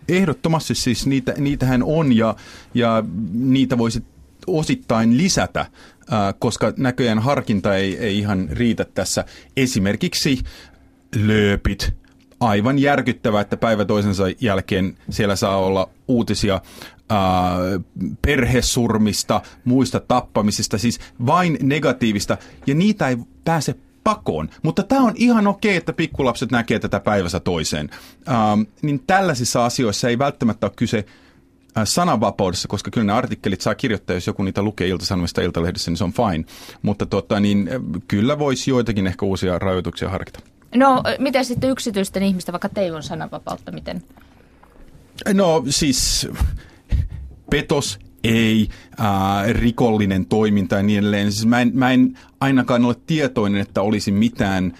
Ehdottomasti 0.09 0.75
siis 0.75 1.07
niitä, 1.07 1.35
niitähän 1.39 1.83
on 1.83 2.17
ja, 2.17 2.35
ja 2.75 3.05
niitä 3.33 3.79
voisi 3.79 4.05
osittain 4.47 5.17
lisätä, 5.17 5.67
koska 6.39 6.73
näköjään 6.77 7.19
harkinta 7.19 7.77
ei, 7.77 7.99
ei 7.99 8.19
ihan 8.19 8.49
riitä 8.51 8.85
tässä. 8.85 9.25
Esimerkiksi 9.57 10.39
lööpit, 11.17 11.95
aivan 12.41 12.79
järkyttävää, 12.79 13.41
että 13.41 13.57
päivä 13.57 13.85
toisensa 13.85 14.25
jälkeen 14.41 14.97
siellä 15.11 15.37
saa 15.37 15.57
olla 15.57 15.89
uutisia 16.09 16.55
äh, 16.55 17.19
perhesurmista, 18.23 19.41
muista 19.65 20.01
tappamisista, 20.01 20.79
siis 20.79 21.01
vain 21.27 21.59
negatiivista, 21.63 22.39
ja 22.67 22.75
niitä 22.75 23.09
ei 23.09 23.17
pääse 23.45 23.75
pakoon. 24.05 24.49
Mutta 24.63 24.83
tämä 24.83 25.03
on 25.03 25.13
ihan 25.17 25.47
okei, 25.47 25.77
että 25.77 25.93
pikkulapset 25.93 26.51
näkee 26.51 26.79
tätä 26.79 27.01
päivässä 27.01 27.41
toiseen. 27.41 27.91
Ähm, 28.29 28.61
niin 28.83 29.03
tällaisissa 29.07 29.65
asioissa 29.65 30.09
ei 30.09 30.19
välttämättä 30.19 30.67
ole 30.67 30.73
kyse 30.77 31.05
sananvapaudessa, 31.85 32.69
koska 32.69 32.91
kyllä 32.91 33.05
ne 33.05 33.13
artikkelit 33.13 33.61
saa 33.61 33.75
kirjoittaa, 33.75 34.17
jos 34.17 34.27
joku 34.27 34.43
niitä 34.43 34.63
lukee 34.63 34.89
iltasanomista 34.89 35.43
iltalehdessä, 35.43 35.91
niin 35.91 35.99
se 35.99 36.05
on 36.05 36.13
fine. 36.13 36.45
Mutta 36.83 37.07
tota, 37.07 37.41
niin, 37.41 37.69
äh, 37.69 38.03
kyllä 38.09 38.39
voisi 38.39 38.71
joitakin 38.71 39.07
ehkä 39.07 39.27
uusia 39.27 39.59
rajoituksia 39.59 40.09
harkita. 40.09 40.41
No, 40.75 41.03
miten 41.19 41.45
sitten 41.45 41.71
yksityisten 41.71 42.23
ihmisten, 42.23 42.53
vaikka 42.53 42.69
teillä 42.69 42.97
on 42.97 43.03
sananvapautta, 43.03 43.73
miten? 43.73 44.03
No 45.35 45.65
siis 45.69 46.29
petos 47.51 47.99
ei, 48.25 48.69
äh, 49.01 49.51
rikollinen 49.51 50.27
toiminta 50.27 50.77
ja 50.77 50.83
niin 50.83 50.99
edelleen. 50.99 51.33
Siis 51.33 51.47
mä, 51.47 51.61
en, 51.61 51.71
mä 51.75 51.93
en 51.93 52.19
ainakaan 52.41 52.85
ole 52.85 52.97
tietoinen, 53.07 53.61
että 53.61 53.83
olisi 53.83 54.13
mitään 54.13 54.73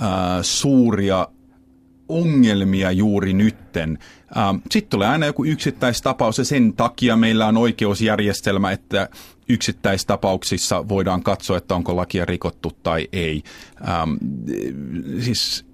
äh, 0.00 0.08
suuria 0.42 1.28
ongelmia 2.08 2.90
juuri 2.90 3.32
nytten. 3.32 3.98
Ähm, 4.36 4.56
Sitten 4.70 4.90
tulee 4.90 5.08
aina 5.08 5.26
joku 5.26 5.44
yksittäistapaus 5.44 6.38
ja 6.38 6.44
sen 6.44 6.72
takia 6.72 7.16
meillä 7.16 7.46
on 7.46 7.56
oikeusjärjestelmä, 7.56 8.72
että 8.72 9.08
yksittäistapauksissa 9.48 10.88
voidaan 10.88 11.22
katsoa, 11.22 11.56
että 11.56 11.74
onko 11.74 11.96
lakia 11.96 12.24
rikottu 12.24 12.72
tai 12.82 13.08
ei. 13.12 13.42
Ähm, 13.88 14.12
siis 15.20 15.64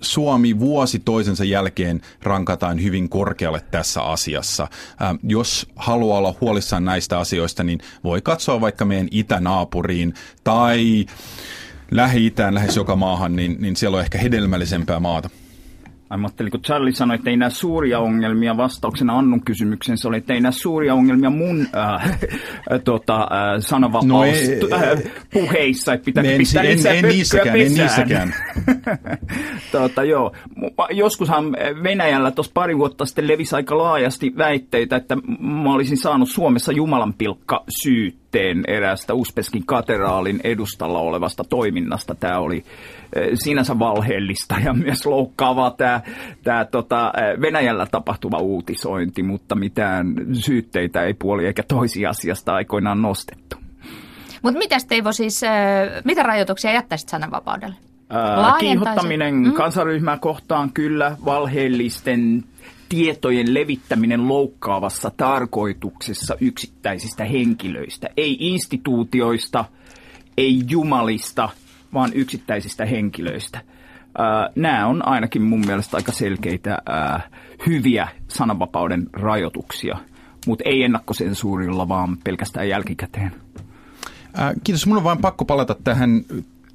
Suomi 0.00 0.58
vuosi 0.58 0.98
toisensa 0.98 1.44
jälkeen 1.44 2.00
rankataan 2.22 2.82
hyvin 2.82 3.08
korkealle 3.08 3.60
tässä 3.70 4.02
asiassa. 4.02 4.68
Ähm, 5.02 5.16
jos 5.22 5.66
haluaa 5.76 6.18
olla 6.18 6.34
huolissaan 6.40 6.84
näistä 6.84 7.18
asioista, 7.18 7.64
niin 7.64 7.78
voi 8.04 8.22
katsoa 8.22 8.60
vaikka 8.60 8.84
meidän 8.84 9.08
itänaapuriin 9.10 10.14
tai 10.44 11.06
Lähi-Itään 11.90 12.54
lähes 12.54 12.76
joka 12.76 12.96
maahan, 12.96 13.36
niin, 13.36 13.56
niin 13.60 13.76
siellä 13.76 13.96
on 13.96 14.02
ehkä 14.02 14.18
hedelmällisempää 14.18 15.00
maata. 15.00 15.30
Ajattelin, 16.12 16.50
kun 16.50 16.62
Charlie 16.62 16.92
sanoi, 16.92 17.14
että 17.14 17.30
ei 17.30 17.36
näe 17.36 17.50
suuria 17.50 18.00
ongelmia 18.00 18.56
vastauksena 18.56 19.18
Annun 19.18 19.44
kysymykseen, 19.44 19.98
se 19.98 20.08
oli, 20.08 20.16
että 20.16 20.34
ei 20.34 20.40
näe 20.40 20.52
suuria 20.52 20.94
ongelmia 20.94 21.30
mun 21.30 21.66
äh, 21.76 22.04
äh, 22.04 22.20
tota, 22.84 23.20
äh, 23.22 23.28
sananvapaus 23.58 24.06
no 24.06 24.24
ei, 24.24 24.60
äh, 24.72 25.12
puheissa, 25.32 25.92
että 25.92 26.04
pitää 26.04 26.24
pistää 26.36 26.62
en, 26.62 26.78
en, 26.86 26.96
en 26.96 27.04
niissäkään, 27.04 27.60
en 27.60 27.74
niissäkään. 27.74 28.34
tota, 29.72 30.04
joo. 30.04 30.32
Joskushan 30.90 31.52
Venäjällä 31.82 32.30
tuossa 32.30 32.52
pari 32.54 32.78
vuotta 32.78 33.06
sitten 33.06 33.28
levisi 33.28 33.56
aika 33.56 33.78
laajasti 33.78 34.32
väitteitä, 34.38 34.96
että 34.96 35.16
mä 35.40 35.72
olisin 35.74 35.96
saanut 35.96 36.28
Suomessa 36.28 36.72
Jumalan 36.72 37.14
pilkka 37.14 37.64
syytteen 37.82 38.64
eräästä 38.68 39.14
Uspeskin 39.14 39.66
kateraalin 39.66 40.40
edustalla 40.44 40.98
olevasta 40.98 41.44
toiminnasta. 41.44 42.14
Tämä 42.14 42.38
oli 42.38 42.64
sinänsä 43.34 43.78
valheellista 43.78 44.54
ja 44.64 44.72
myös 44.72 45.06
loukkaavaa 45.06 45.70
tämä, 45.70 46.00
tämä 46.42 46.64
tota, 46.64 47.12
Venäjällä 47.40 47.86
tapahtuva 47.86 48.38
uutisointi, 48.38 49.22
mutta 49.22 49.54
mitään 49.54 50.14
syytteitä 50.32 51.02
ei 51.02 51.14
puoli 51.14 51.46
eikä 51.46 51.62
toisi 51.62 52.06
asiasta 52.06 52.54
aikoinaan 52.54 53.02
nostettu. 53.02 53.56
Mutta 54.42 54.58
mitä 54.58 54.76
Teivo 54.88 55.12
siis, 55.12 55.40
mitä 56.04 56.22
rajoituksia 56.22 56.72
jättäisit 56.72 57.08
sananvapaudelle? 57.08 57.74
kiihottaminen 58.60 59.34
mm. 59.34 59.52
kansaryhmää 59.52 60.18
kohtaan 60.18 60.72
kyllä, 60.72 61.16
valheellisten 61.24 62.44
tietojen 62.88 63.54
levittäminen 63.54 64.28
loukkaavassa 64.28 65.10
tarkoituksessa 65.16 66.36
yksittäisistä 66.40 67.24
henkilöistä, 67.24 68.08
ei 68.16 68.36
instituutioista, 68.40 69.64
ei 70.36 70.62
jumalista, 70.68 71.48
vaan 71.94 72.10
yksittäisistä 72.14 72.84
henkilöistä. 72.86 73.60
Nämä 74.56 74.86
on 74.86 75.08
ainakin 75.08 75.42
mun 75.42 75.66
mielestä 75.66 75.96
aika 75.96 76.12
selkeitä 76.12 76.78
hyviä 77.66 78.08
sananvapauden 78.28 79.06
rajoituksia, 79.12 79.98
mutta 80.46 80.64
ei 80.66 80.82
ennakkosensuurilla, 80.82 81.88
vaan 81.88 82.18
pelkästään 82.24 82.68
jälkikäteen. 82.68 83.32
Kiitos. 84.64 84.86
Mun 84.86 84.96
on 84.96 85.04
vain 85.04 85.18
pakko 85.18 85.44
palata 85.44 85.76
tähän 85.84 86.24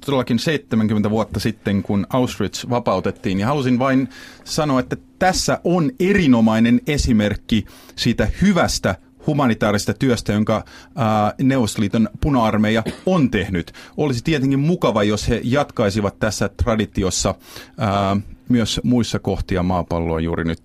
todellakin 0.06 0.38
70 0.38 1.10
vuotta 1.10 1.40
sitten, 1.40 1.82
kun 1.82 2.06
Auschwitz 2.10 2.70
vapautettiin. 2.70 3.40
Ja 3.40 3.46
halusin 3.46 3.78
vain 3.78 4.08
sanoa, 4.44 4.80
että 4.80 4.96
tässä 5.18 5.60
on 5.64 5.90
erinomainen 6.00 6.80
esimerkki 6.86 7.64
siitä 7.96 8.28
hyvästä 8.42 8.94
humanitaarista 9.28 9.94
työstä, 9.94 10.32
jonka 10.32 10.64
ää, 10.96 11.34
Neuvostoliiton 11.42 12.08
puna-armeija 12.20 12.82
on 13.06 13.30
tehnyt. 13.30 13.72
Olisi 13.96 14.24
tietenkin 14.24 14.58
mukava, 14.58 15.02
jos 15.02 15.28
he 15.28 15.40
jatkaisivat 15.44 16.18
tässä 16.18 16.48
traditiossa 16.48 17.34
ää, 17.78 18.16
myös 18.48 18.80
muissa 18.84 19.18
kohtia 19.18 19.62
maapalloa 19.62 20.20
juuri 20.20 20.44
nyt. 20.44 20.62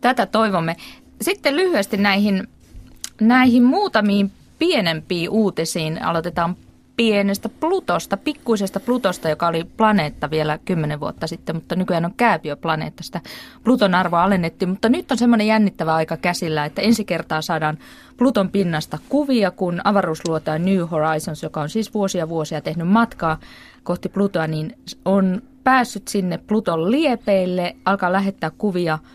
Tätä 0.00 0.26
toivomme. 0.26 0.76
Sitten 1.22 1.56
lyhyesti 1.56 1.96
näihin, 1.96 2.48
näihin 3.20 3.62
muutamiin 3.62 4.32
pienempiin 4.58 5.30
uutisiin. 5.30 6.02
Aloitetaan 6.02 6.56
pienestä 6.98 7.48
Plutosta, 7.48 8.16
pikkuisesta 8.16 8.80
Plutosta, 8.80 9.28
joka 9.28 9.46
oli 9.46 9.64
planeetta 9.64 10.30
vielä 10.30 10.58
kymmenen 10.64 11.00
vuotta 11.00 11.26
sitten, 11.26 11.56
mutta 11.56 11.76
nykyään 11.76 12.04
on 12.04 12.14
kääpiöplaneetta. 12.16 13.02
Sitä 13.02 13.20
Pluton 13.64 13.94
arvoa 13.94 14.22
alennettiin, 14.22 14.68
mutta 14.68 14.88
nyt 14.88 15.10
on 15.10 15.18
semmoinen 15.18 15.46
jännittävä 15.46 15.94
aika 15.94 16.16
käsillä, 16.16 16.64
että 16.64 16.82
ensi 16.82 17.04
kertaa 17.04 17.42
saadaan 17.42 17.78
Pluton 18.16 18.50
pinnasta 18.50 18.98
kuvia, 19.08 19.50
kun 19.50 19.80
avaruusluotaja 19.84 20.58
New 20.58 20.80
Horizons, 20.90 21.42
joka 21.42 21.60
on 21.60 21.68
siis 21.68 21.94
vuosia 21.94 22.28
vuosia 22.28 22.60
tehnyt 22.60 22.88
matkaa 22.88 23.38
kohti 23.82 24.08
Plutoa, 24.08 24.46
niin 24.46 24.78
on 25.04 25.42
päässyt 25.64 26.08
sinne 26.08 26.38
Pluton 26.38 26.90
liepeille, 26.90 27.76
alkaa 27.84 28.12
lähettää 28.12 28.50
kuvia– 28.50 28.98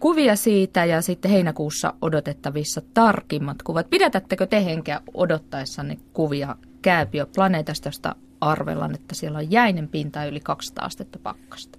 kuvia 0.00 0.36
siitä 0.36 0.84
ja 0.84 1.02
sitten 1.02 1.30
heinäkuussa 1.30 1.94
odotettavissa 2.02 2.82
tarkimmat 2.94 3.62
kuvat. 3.62 3.90
Pidätättekö 3.90 4.46
te 4.46 4.64
henkeä 4.64 5.00
odottaessanne 5.14 5.98
kuvia 6.12 6.56
kääpiöplaneetasta, 6.82 7.88
josta 7.88 8.16
arvellaan, 8.40 8.94
että 8.94 9.14
siellä 9.14 9.38
on 9.38 9.50
jäinen 9.50 9.88
pinta 9.88 10.24
yli 10.24 10.40
200 10.40 10.84
astetta 10.84 11.18
pakkasta? 11.22 11.78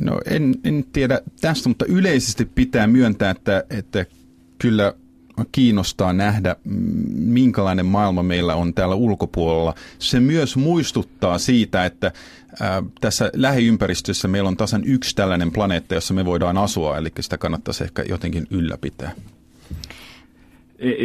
No 0.00 0.20
en, 0.30 0.54
en 0.64 0.84
tiedä 0.92 1.20
tästä, 1.40 1.68
mutta 1.68 1.84
yleisesti 1.88 2.44
pitää 2.44 2.86
myöntää, 2.86 3.30
että, 3.30 3.64
että 3.70 4.06
kyllä 4.58 4.94
kiinnostaa 5.52 6.12
nähdä, 6.12 6.56
minkälainen 7.14 7.86
maailma 7.86 8.22
meillä 8.22 8.54
on 8.54 8.74
täällä 8.74 8.94
ulkopuolella. 8.94 9.74
Se 9.98 10.20
myös 10.20 10.56
muistuttaa 10.56 11.38
siitä, 11.38 11.84
että 11.84 12.12
tässä 13.00 13.30
lähiympäristössä 13.34 14.28
meillä 14.28 14.48
on 14.48 14.56
tasan 14.56 14.84
yksi 14.84 15.16
tällainen 15.16 15.52
planeetta, 15.52 15.94
jossa 15.94 16.14
me 16.14 16.24
voidaan 16.24 16.58
asua, 16.58 16.98
eli 16.98 17.08
sitä 17.20 17.38
kannattaisi 17.38 17.84
ehkä 17.84 18.04
jotenkin 18.08 18.46
ylläpitää. 18.50 19.12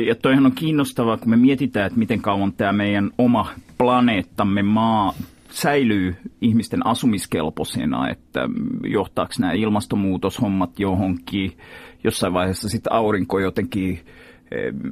Ja 0.08 0.16
toihan 0.16 0.46
on 0.46 0.52
kiinnostavaa, 0.52 1.18
kun 1.18 1.30
me 1.30 1.38
mietitään, 1.38 1.88
että 1.88 2.00
miten 2.00 2.22
kauan 2.22 2.54
tämä 2.54 2.74
meidän 2.74 3.12
oma 3.18 3.50
planeettamme 3.78 4.64
maa 4.64 5.14
säilyy 5.56 6.16
ihmisten 6.42 6.86
asumiskelpoisena, 6.86 8.10
että 8.10 8.50
johtaako 8.84 9.34
nämä 9.40 9.54
ilmastonmuutoshommat 9.54 10.80
johonkin, 10.80 11.58
jossain 12.04 12.34
vaiheessa 12.34 12.70
sitten 12.70 12.94
aurinko 12.94 13.40
jotenkin 13.40 14.00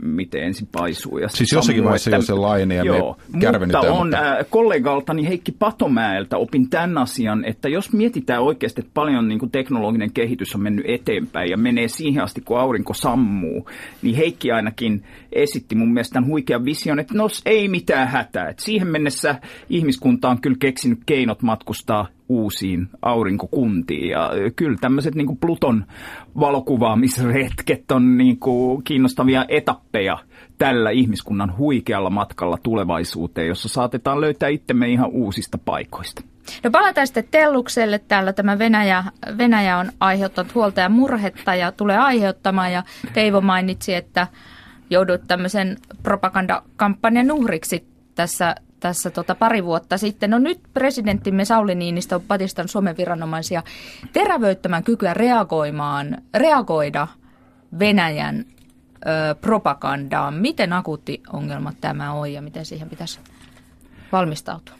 miten 0.01 0.43
ensin 0.43 0.67
paisuu. 0.71 1.17
Ja 1.17 1.27
siis 1.27 1.51
jossakin 1.51 1.83
vaiheessa 1.83 2.09
jo 2.09 2.21
se 2.21 2.33
laajenee 2.33 2.77
ja 2.77 2.83
joo, 2.83 3.17
me 3.31 3.59
mutta 3.59 3.79
on 3.79 4.07
mutta... 4.07 4.17
Äh, 4.17 4.45
kollegaltani 4.49 5.27
Heikki 5.27 5.51
Patomäeltä 5.51 6.37
opin 6.37 6.69
tämän 6.69 6.97
asian, 6.97 7.45
että 7.45 7.69
jos 7.69 7.93
mietitään 7.93 8.41
oikeasti, 8.41 8.81
että 8.81 8.91
paljon 8.93 9.27
niin 9.27 9.39
kuin 9.39 9.51
teknologinen 9.51 10.13
kehitys 10.13 10.55
on 10.55 10.61
mennyt 10.61 10.85
eteenpäin 10.87 11.49
ja 11.49 11.57
menee 11.57 11.87
siihen 11.87 12.23
asti, 12.23 12.41
kun 12.41 12.59
aurinko 12.59 12.93
sammuu, 12.93 13.69
niin 14.01 14.15
Heikki 14.15 14.51
ainakin 14.51 15.03
esitti 15.31 15.75
mun 15.75 15.93
mielestä 15.93 16.13
tämän 16.13 16.29
huikean 16.29 16.65
vision, 16.65 16.99
että 16.99 17.13
no 17.13 17.27
ei 17.45 17.67
mitään 17.67 18.07
hätää. 18.07 18.49
Että 18.49 18.63
siihen 18.63 18.87
mennessä 18.87 19.35
ihmiskunta 19.69 20.29
on 20.29 20.41
kyllä 20.41 20.57
keksinyt 20.59 20.99
keinot 21.05 21.41
matkustaa 21.41 22.07
uusiin 22.29 22.89
aurinkokuntiin. 23.01 24.09
Ja 24.09 24.31
kyllä 24.55 24.77
tämmöiset 24.81 25.15
niin 25.15 25.37
Pluton 25.37 25.85
valokuvaamisretket 26.39 27.91
on 27.91 28.17
niin 28.17 28.39
kuin 28.39 28.83
kiinnostavia 28.83 29.45
etappeja 29.47 30.17
tällä 30.57 30.89
ihmiskunnan 30.89 31.57
huikealla 31.57 32.09
matkalla 32.09 32.57
tulevaisuuteen, 32.63 33.47
jossa 33.47 33.69
saatetaan 33.69 34.21
löytää 34.21 34.49
itsemme 34.49 34.89
ihan 34.89 35.09
uusista 35.11 35.57
paikoista. 35.57 36.21
No 36.63 36.71
palataan 36.71 37.07
sitten 37.07 37.27
Tellukselle. 37.31 37.99
Täällä 37.99 38.33
tämä 38.33 38.59
Venäjä, 38.59 39.03
Venäjä 39.37 39.77
on 39.77 39.91
aiheuttanut 39.99 40.55
huolta 40.55 40.81
ja 40.81 40.89
murhetta 40.89 41.55
ja 41.55 41.71
tulee 41.71 41.97
aiheuttamaan. 41.97 42.71
Ja 42.71 42.83
Teivo 43.13 43.41
mainitsi, 43.41 43.93
että 43.93 44.27
joudut 44.89 45.21
tämmöisen 45.27 45.77
propagandakampanjan 46.03 47.31
uhriksi 47.31 47.87
tässä 48.15 48.55
tässä 48.83 49.09
tota 49.09 49.35
pari 49.35 49.63
vuotta 49.63 49.97
sitten. 49.97 50.29
No 50.29 50.37
nyt 50.37 50.59
presidenttimme 50.73 51.45
Sauli 51.45 51.75
Niinistö 51.75 52.15
on 52.15 52.21
patistanut 52.21 52.71
Suomen 52.71 52.97
viranomaisia 52.97 53.63
terävöittämään 54.13 54.83
kykyä 54.83 55.13
reagoimaan, 55.13 56.17
reagoida 56.33 57.07
Venäjän 57.79 58.45
ö, 58.45 59.35
propagandaan. 59.41 60.33
Miten 60.33 60.73
akuutti 60.73 61.23
ongelma 61.33 61.73
tämä 61.81 62.11
on 62.13 62.33
ja 62.33 62.41
miten 62.41 62.65
siihen 62.65 62.89
pitäisi 62.89 63.19
valmistautua? 64.11 64.75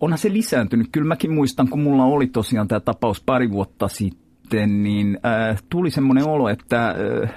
Onhan 0.00 0.18
se 0.18 0.32
lisääntynyt. 0.32 0.88
Kyllä 0.92 1.08
mäkin 1.08 1.32
muistan, 1.32 1.68
kun 1.68 1.80
mulla 1.80 2.04
oli 2.04 2.26
tosiaan 2.26 2.68
tämä 2.68 2.80
tapaus 2.80 3.20
pari 3.20 3.50
vuotta 3.50 3.88
sitten, 3.88 4.82
niin 4.82 5.18
äh, 5.26 5.62
tuli 5.70 5.90
semmoinen 5.90 6.28
olo, 6.28 6.48
että... 6.48 6.88
Äh, 6.88 7.34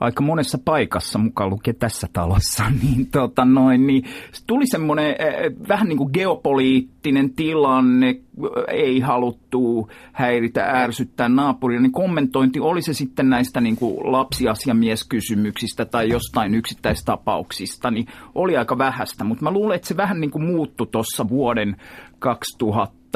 aika 0.00 0.22
monessa 0.22 0.58
paikassa, 0.64 1.18
mukaan 1.18 1.50
lukee 1.50 1.74
tässä 1.74 2.08
talossa, 2.12 2.64
niin, 2.82 3.10
tota 3.10 3.44
noin, 3.44 3.86
niin 3.86 4.04
tuli 4.46 4.66
semmoinen 4.66 5.06
äh, 5.06 5.68
vähän 5.68 5.88
niin 5.88 5.98
kuin 5.98 6.10
geopoliittinen 6.12 7.34
tilanne, 7.34 8.20
ei 8.68 9.00
haluttu 9.00 9.90
häiritä, 10.12 10.64
ärsyttää 10.64 11.28
naapuria, 11.28 11.80
niin 11.80 11.92
kommentointi 11.92 12.60
oli 12.60 12.82
se 12.82 12.94
sitten 12.94 13.30
näistä 13.30 13.60
niin 13.60 13.76
kuin 13.76 14.12
lapsiasiamieskysymyksista 14.12 15.84
tai 15.84 16.08
jostain 16.08 16.54
yksittäistapauksista, 16.54 17.90
niin 17.90 18.06
oli 18.34 18.56
aika 18.56 18.78
vähäistä, 18.78 19.24
mutta 19.24 19.44
mä 19.44 19.50
luulen, 19.50 19.76
että 19.76 19.88
se 19.88 19.96
vähän 19.96 20.20
niin 20.20 20.30
kuin 20.30 20.44
muuttui 20.44 20.86
tuossa 20.86 21.28
vuoden 21.28 21.76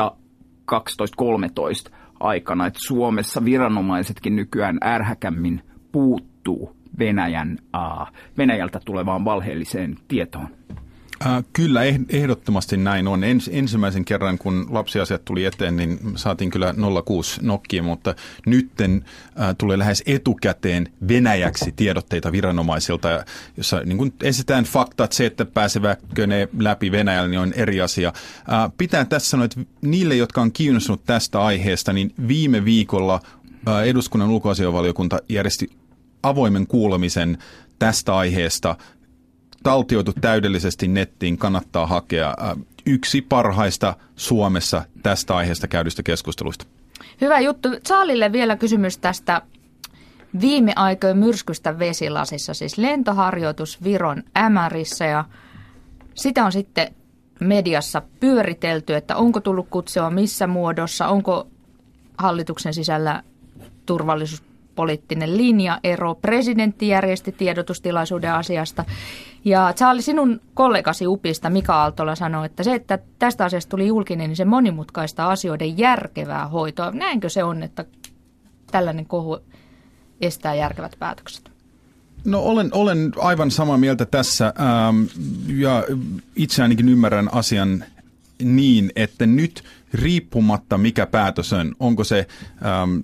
2012-2013 0.00 0.06
aikana, 2.20 2.66
että 2.66 2.80
Suomessa 2.86 3.44
viranomaisetkin 3.44 4.36
nykyään 4.36 4.78
ärhäkämmin 4.84 5.62
puuttuu 5.92 6.35
Venäjän, 6.98 7.58
uh, 7.76 8.06
Venäjältä 8.38 8.80
tulevaan 8.84 9.24
valheelliseen 9.24 9.96
tietoon? 10.08 10.48
Äh, 11.26 11.44
kyllä, 11.52 11.84
eh, 11.84 12.00
ehdottomasti 12.08 12.76
näin 12.76 13.08
on. 13.08 13.24
Ens, 13.24 13.50
ensimmäisen 13.52 14.04
kerran, 14.04 14.38
kun 14.38 14.66
lapsiasiat 14.70 15.24
tuli 15.24 15.44
eteen, 15.44 15.76
niin 15.76 15.98
saatiin 16.16 16.50
kyllä 16.50 16.74
06 17.04 17.40
nokkia, 17.42 17.82
mutta 17.82 18.14
nytten 18.46 19.04
äh, 19.40 19.54
tulee 19.58 19.78
lähes 19.78 20.02
etukäteen 20.06 20.88
Venäjäksi 21.08 21.72
tiedotteita 21.72 22.32
viranomaisilta, 22.32 23.24
jossa 23.56 23.80
niin 23.80 23.98
kun 23.98 24.12
esitään 24.22 24.64
faktat, 24.64 25.12
se, 25.12 25.26
että 25.26 25.44
pääsevätkö 25.44 26.26
ne 26.26 26.48
läpi 26.58 26.92
Venäjällä, 26.92 27.28
niin 27.28 27.40
on 27.40 27.52
eri 27.52 27.80
asia. 27.80 28.12
Äh, 28.52 28.72
pitää 28.78 29.04
tässä 29.04 29.30
sanoa, 29.30 29.44
että 29.44 29.60
niille, 29.82 30.16
jotka 30.16 30.40
on 30.40 30.52
kiinnostunut 30.52 31.04
tästä 31.04 31.40
aiheesta, 31.40 31.92
niin 31.92 32.14
viime 32.28 32.64
viikolla 32.64 33.20
äh, 33.68 33.82
eduskunnan 33.82 34.30
ulkoasiavaliokunta 34.30 35.18
järjesti 35.28 35.70
avoimen 36.28 36.66
kuulemisen 36.66 37.38
tästä 37.78 38.16
aiheesta 38.16 38.76
taltioitu 39.62 40.12
täydellisesti 40.20 40.88
nettiin, 40.88 41.38
kannattaa 41.38 41.86
hakea. 41.86 42.34
Äh, 42.42 42.56
yksi 42.86 43.22
parhaista 43.22 43.96
Suomessa 44.16 44.84
tästä 45.02 45.36
aiheesta 45.36 45.68
käydystä 45.68 46.02
keskusteluista. 46.02 46.66
Hyvä 47.20 47.40
juttu. 47.40 47.68
Saalille 47.86 48.32
vielä 48.32 48.56
kysymys 48.56 48.98
tästä 48.98 49.42
viime 50.40 50.72
aikojen 50.76 51.18
myrskystä 51.18 51.78
vesilasissa, 51.78 52.54
siis 52.54 52.78
lentoharjoitus 52.78 53.84
Viron 53.84 54.22
Ämärissä 54.36 55.04
ja 55.04 55.24
sitä 56.14 56.44
on 56.44 56.52
sitten 56.52 56.94
mediassa 57.40 58.02
pyöritelty, 58.20 58.94
että 58.94 59.16
onko 59.16 59.40
tullut 59.40 59.66
kutsua 59.70 60.10
missä 60.10 60.46
muodossa, 60.46 61.08
onko 61.08 61.46
hallituksen 62.18 62.74
sisällä 62.74 63.22
turvallisuus 63.86 64.42
poliittinen 64.76 65.36
linjaero. 65.36 66.14
Presidentti 66.14 66.88
järjesti 66.88 67.32
tiedotustilaisuuden 67.32 68.32
asiasta. 68.32 68.84
Ja 69.44 69.72
Charlie, 69.76 70.02
sinun 70.02 70.40
kollegasi 70.54 71.06
UPista 71.06 71.50
Mika 71.50 71.74
Aaltola 71.74 72.14
sanoi, 72.14 72.46
että 72.46 72.62
se, 72.62 72.74
että 72.74 72.98
tästä 73.18 73.44
asiasta 73.44 73.70
tuli 73.70 73.86
julkinen, 73.86 74.28
niin 74.28 74.36
se 74.36 74.44
monimutkaista 74.44 75.30
asioiden 75.30 75.78
järkevää 75.78 76.48
hoitoa. 76.48 76.90
Näinkö 76.90 77.28
se 77.28 77.44
on, 77.44 77.62
että 77.62 77.84
tällainen 78.70 79.06
kohu 79.06 79.38
estää 80.20 80.54
järkevät 80.54 80.96
päätökset? 80.98 81.50
No 82.24 82.40
olen, 82.40 82.68
olen 82.72 83.12
aivan 83.16 83.50
samaa 83.50 83.78
mieltä 83.78 84.06
tässä 84.06 84.46
ähm, 84.46 85.02
ja 85.48 85.84
itse 86.36 86.62
ainakin 86.62 86.88
ymmärrän 86.88 87.34
asian 87.34 87.84
niin, 88.42 88.92
että 88.96 89.26
nyt 89.26 89.64
riippumatta 89.92 90.78
mikä 90.78 91.06
päätös 91.06 91.52
on, 91.52 91.74
onko 91.80 92.04
se 92.04 92.26
ähm, 92.66 92.98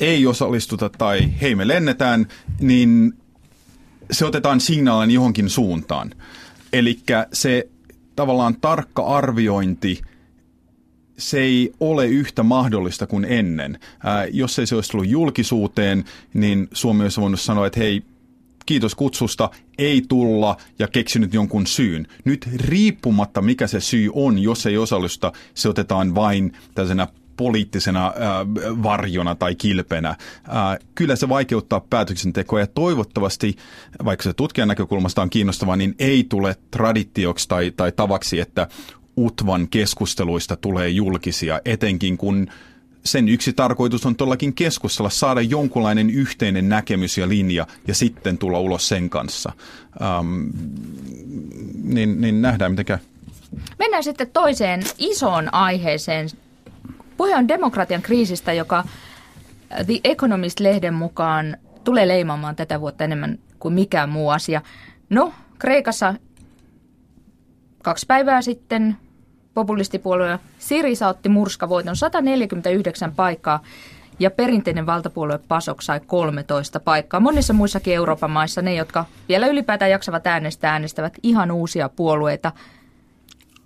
ei 0.00 0.26
osallistuta 0.26 0.88
tai 0.88 1.28
hei 1.40 1.54
me 1.54 1.68
lennetään, 1.68 2.26
niin 2.60 3.14
se 4.10 4.24
otetaan 4.24 4.60
signaalin 4.60 5.10
johonkin 5.10 5.50
suuntaan. 5.50 6.10
Eli 6.72 6.98
se 7.32 7.68
tavallaan 8.16 8.56
tarkka 8.60 9.02
arviointi, 9.02 10.02
se 11.18 11.40
ei 11.40 11.72
ole 11.80 12.06
yhtä 12.06 12.42
mahdollista 12.42 13.06
kuin 13.06 13.24
ennen. 13.24 13.78
Ää, 14.04 14.26
jos 14.26 14.58
ei 14.58 14.66
se 14.66 14.74
olisi 14.74 14.90
tullut 14.90 15.08
julkisuuteen, 15.08 16.04
niin 16.34 16.68
Suomi 16.72 17.02
olisi 17.02 17.20
voinut 17.20 17.40
sanoa, 17.40 17.66
että 17.66 17.80
hei, 17.80 18.02
kiitos 18.66 18.94
kutsusta, 18.94 19.50
ei 19.78 20.02
tulla 20.08 20.56
ja 20.78 20.88
keksinyt 20.88 21.34
jonkun 21.34 21.66
syyn. 21.66 22.06
Nyt 22.24 22.48
riippumatta 22.56 23.42
mikä 23.42 23.66
se 23.66 23.80
syy 23.80 24.10
on, 24.12 24.38
jos 24.38 24.66
ei 24.66 24.78
osallistuta, 24.78 25.32
se 25.54 25.68
otetaan 25.68 26.14
vain 26.14 26.52
tällaisena 26.74 27.08
poliittisena 27.40 28.06
äh, 28.06 28.12
varjona 28.82 29.34
tai 29.34 29.54
kilpenä. 29.54 30.08
Äh, 30.08 30.16
kyllä 30.94 31.16
se 31.16 31.28
vaikeuttaa 31.28 31.80
päätöksentekoa 31.80 32.60
ja 32.60 32.66
toivottavasti, 32.66 33.56
vaikka 34.04 34.22
se 34.22 34.32
tutkijan 34.32 34.68
näkökulmasta 34.68 35.22
on 35.22 35.30
kiinnostavaa, 35.30 35.76
niin 35.76 35.94
ei 35.98 36.26
tule 36.28 36.56
traditioksi 36.70 37.48
tai, 37.48 37.72
tai 37.76 37.92
tavaksi, 37.92 38.40
että 38.40 38.68
UTVAN 39.16 39.68
keskusteluista 39.68 40.56
tulee 40.56 40.88
julkisia, 40.88 41.60
etenkin 41.64 42.18
kun 42.18 42.46
sen 43.04 43.28
yksi 43.28 43.52
tarkoitus 43.52 44.06
on 44.06 44.16
todellakin 44.16 44.54
keskustella, 44.54 45.10
saada 45.10 45.40
jonkunlainen 45.40 46.10
yhteinen 46.10 46.68
näkemys 46.68 47.18
ja 47.18 47.28
linja 47.28 47.66
ja 47.88 47.94
sitten 47.94 48.38
tulla 48.38 48.60
ulos 48.60 48.88
sen 48.88 49.10
kanssa. 49.10 49.52
Ähm, 50.02 50.48
niin, 51.84 52.20
niin 52.20 52.42
nähdään, 52.42 52.72
miten 52.72 52.84
käy. 52.84 52.98
Mennään 53.78 54.04
sitten 54.04 54.30
toiseen 54.30 54.82
isoon 54.98 55.54
aiheeseen. 55.54 56.28
Puhe 57.20 57.36
on 57.36 57.48
demokratian 57.48 58.02
kriisistä, 58.02 58.52
joka 58.52 58.84
The 59.68 60.00
Economist-lehden 60.04 60.94
mukaan 60.94 61.56
tulee 61.84 62.08
leimaamaan 62.08 62.56
tätä 62.56 62.80
vuotta 62.80 63.04
enemmän 63.04 63.38
kuin 63.58 63.74
mikään 63.74 64.08
muu 64.08 64.30
asia. 64.30 64.60
No, 65.10 65.32
Kreikassa 65.58 66.14
kaksi 67.82 68.06
päivää 68.06 68.42
sitten 68.42 68.96
populistipuolue 69.54 70.38
Sirisa 70.58 71.08
otti 71.08 71.28
murskavoiton 71.28 71.96
149 71.96 73.14
paikkaa 73.14 73.62
ja 74.18 74.30
perinteinen 74.30 74.86
valtapuolue 74.86 75.38
PASOK 75.48 75.82
sai 75.82 76.00
13 76.06 76.80
paikkaa. 76.80 77.20
Monissa 77.20 77.52
muissakin 77.52 77.94
Euroopan 77.94 78.30
maissa 78.30 78.62
ne, 78.62 78.74
jotka 78.74 79.04
vielä 79.28 79.46
ylipäätään 79.46 79.90
jaksavat 79.90 80.26
äänestää, 80.26 80.72
äänestävät 80.72 81.18
ihan 81.22 81.50
uusia 81.50 81.88
puolueita. 81.88 82.52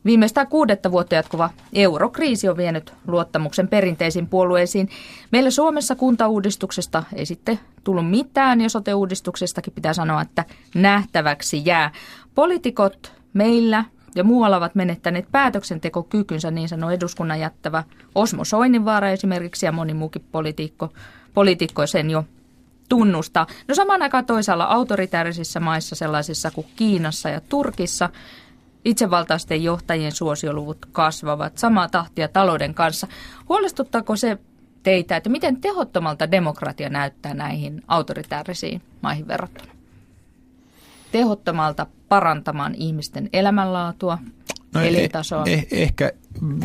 Viimeistään 0.05 0.47
kuudetta 0.47 0.91
vuotta 0.91 1.15
jatkuva 1.15 1.51
eurokriisi 1.73 2.49
on 2.49 2.57
vienyt 2.57 2.93
luottamuksen 3.07 3.69
perinteisiin 3.69 4.27
puolueisiin. 4.27 4.89
Meillä 5.31 5.51
Suomessa 5.51 5.95
kuntauudistuksesta 5.95 7.03
ei 7.15 7.27
sitten 7.27 7.61
tullut 7.85 8.11
mitään 8.11 8.61
ja 8.61 8.69
sote-uudistuksestakin 8.69 9.73
pitää 9.73 9.93
sanoa, 9.93 10.23
että 10.23 10.45
nähtäväksi 10.75 11.63
jää. 11.65 11.91
Poliitikot 12.35 13.13
meillä 13.33 13.85
ja 14.15 14.25
muualla 14.25 14.57
ovat 14.57 14.75
menettäneet 14.75 15.27
päätöksentekokykynsä, 15.33 16.51
niin 16.51 16.69
sanoo 16.69 16.91
eduskunnan 16.91 17.41
jättävä 17.41 17.85
Osmo 18.15 18.45
Soininvaara 18.45 19.11
esimerkiksi 19.11 19.67
ja 19.67 19.73
moni 19.73 19.95
muukin 19.95 20.25
poliitikko, 20.33 20.93
poliitikko 21.35 21.87
sen 21.87 22.11
jo 22.11 22.25
tunnustaa. 22.89 23.47
No 23.69 23.75
samaan 23.75 24.03
aikaan 24.03 24.27
toisaalla 24.27 24.65
autoritaarisissa 24.65 25.61
maissa, 25.61 25.95
sellaisissa 25.95 26.51
kuin 26.51 26.67
Kiinassa 26.77 27.29
ja 27.29 27.41
Turkissa, 27.41 28.11
itsevaltaisten 28.85 29.65
johtajien 29.65 30.13
suosioluvut 30.13 30.87
kasvavat 30.93 31.59
samaa 31.59 31.89
tahtia 31.89 32.29
talouden 32.29 32.75
kanssa. 32.75 33.07
Huolestuttaako 33.49 34.17
se 34.17 34.39
teitä, 34.83 35.17
että 35.17 35.31
miten 35.31 35.61
tehottomalta 35.61 36.31
demokratia 36.31 36.89
näyttää 36.89 37.35
näihin 37.35 37.83
autoritäärisiin 37.89 38.83
maihin 39.03 39.29
verrattuna? 39.29 39.73
Tehottomalta 41.13 41.87
parantamaan 42.09 42.75
ihmisten 42.75 43.29
elämänlaatua, 43.33 44.19
no 44.75 44.81
e- 44.81 44.89
elintasoa? 44.89 45.45
Eh, 45.47 45.67
ehkä 45.71 46.13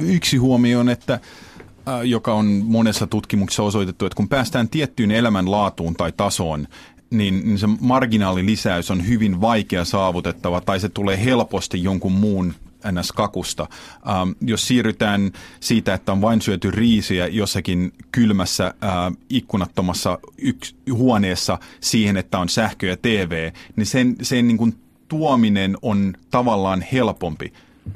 yksi 0.01 0.37
huomio 0.37 0.79
on, 0.79 0.89
että 0.89 1.13
äh, 1.13 2.01
joka 2.03 2.33
on 2.33 2.45
monessa 2.65 3.07
tutkimuksessa 3.07 3.63
osoitettu, 3.63 4.05
että 4.05 4.15
kun 4.15 4.29
päästään 4.29 4.69
tiettyyn 4.69 5.11
elämänlaatuun 5.11 5.95
tai 5.95 6.11
tasoon, 6.11 6.67
niin, 7.09 7.41
niin 7.45 7.57
se 7.59 7.67
marginaalilisäys 7.79 8.91
on 8.91 9.07
hyvin 9.07 9.41
vaikea 9.41 9.85
saavutettava 9.85 10.61
tai 10.61 10.79
se 10.79 10.89
tulee 10.89 11.23
helposti 11.25 11.83
jonkun 11.83 12.11
muun 12.11 12.53
NS-kakusta. 12.91 13.67
Ähm, 14.09 14.31
jos 14.41 14.67
siirrytään 14.67 15.31
siitä, 15.59 15.93
että 15.93 16.11
on 16.11 16.21
vain 16.21 16.41
syöty 16.41 16.71
riisiä 16.71 17.27
jossakin 17.27 17.93
kylmässä 18.11 18.65
äh, 18.65 18.91
ikkunattomassa 19.29 20.19
yks, 20.37 20.75
huoneessa 20.93 21.57
siihen, 21.81 22.17
että 22.17 22.39
on 22.39 22.49
sähkö 22.49 22.87
ja 22.87 22.97
TV, 22.97 23.51
niin 23.75 23.85
sen, 23.85 24.15
sen 24.21 24.47
niin 24.47 24.57
kuin 24.57 24.75
tuominen 25.07 25.77
on 25.81 26.13
tavallaan 26.31 26.85
helpompi. 26.91 27.53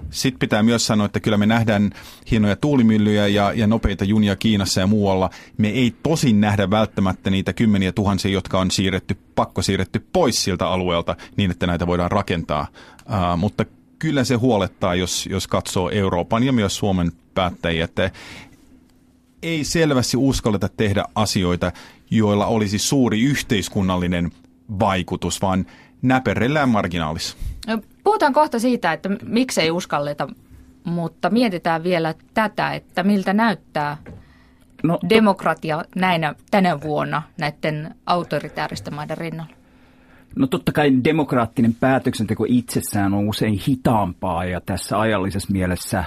Sitten 0.09 0.39
pitää 0.39 0.63
myös 0.63 0.87
sanoa, 0.87 1.05
että 1.05 1.19
kyllä 1.19 1.37
me 1.37 1.45
nähdään 1.45 1.91
hienoja 2.31 2.55
tuulimyllyjä 2.55 3.27
ja, 3.27 3.53
ja 3.53 3.67
nopeita 3.67 4.05
junia 4.05 4.35
Kiinassa 4.35 4.81
ja 4.81 4.87
muualla. 4.87 5.29
Me 5.57 5.69
ei 5.69 5.95
tosin 6.03 6.41
nähdä 6.41 6.69
välttämättä 6.69 7.29
niitä 7.29 7.53
kymmeniä 7.53 7.91
tuhansia, 7.91 8.31
jotka 8.31 8.59
on 8.59 8.71
siirretty, 8.71 9.17
pakko 9.35 9.61
siirretty 9.61 10.07
pois 10.13 10.43
siltä 10.43 10.67
alueelta 10.67 11.15
niin, 11.37 11.51
että 11.51 11.67
näitä 11.67 11.87
voidaan 11.87 12.11
rakentaa. 12.11 12.67
Uh, 13.05 13.37
mutta 13.37 13.65
kyllä 13.99 14.23
se 14.23 14.35
huolettaa, 14.35 14.95
jos, 14.95 15.27
jos 15.31 15.47
katsoo 15.47 15.89
Euroopan 15.89 16.43
ja 16.43 16.53
myös 16.53 16.77
Suomen 16.77 17.11
päättäjiä, 17.33 17.85
että 17.85 18.11
ei 19.41 19.63
selvästi 19.63 20.17
uskalleta 20.17 20.69
tehdä 20.69 21.03
asioita, 21.15 21.71
joilla 22.09 22.45
olisi 22.45 22.79
suuri 22.79 23.21
yhteiskunnallinen 23.21 24.31
vaikutus, 24.79 25.41
vaan 25.41 25.65
näperellään 26.01 26.69
marginaalissa. 26.69 27.37
Puhutaan 28.03 28.33
kohta 28.33 28.59
siitä, 28.59 28.93
että 28.93 29.09
miksei 29.23 29.71
uskalleta, 29.71 30.27
mutta 30.83 31.29
mietitään 31.29 31.83
vielä 31.83 32.13
tätä, 32.33 32.73
että 32.73 33.03
miltä 33.03 33.33
näyttää 33.33 33.97
no, 34.83 34.99
demokratia 35.09 35.83
näinä, 35.95 36.35
tänä 36.51 36.81
vuonna 36.81 37.21
näiden 37.39 37.95
autoritääristen 38.05 38.95
maiden 38.95 39.17
rinnalla. 39.17 39.53
No 40.35 40.47
totta 40.47 40.71
kai 40.71 40.91
demokraattinen 41.03 41.75
päätöksenteko 41.75 42.45
itsessään 42.47 43.13
on 43.13 43.29
usein 43.29 43.59
hitaampaa 43.67 44.45
ja 44.45 44.61
tässä 44.61 44.99
ajallisessa 44.99 45.53
mielessä 45.53 46.03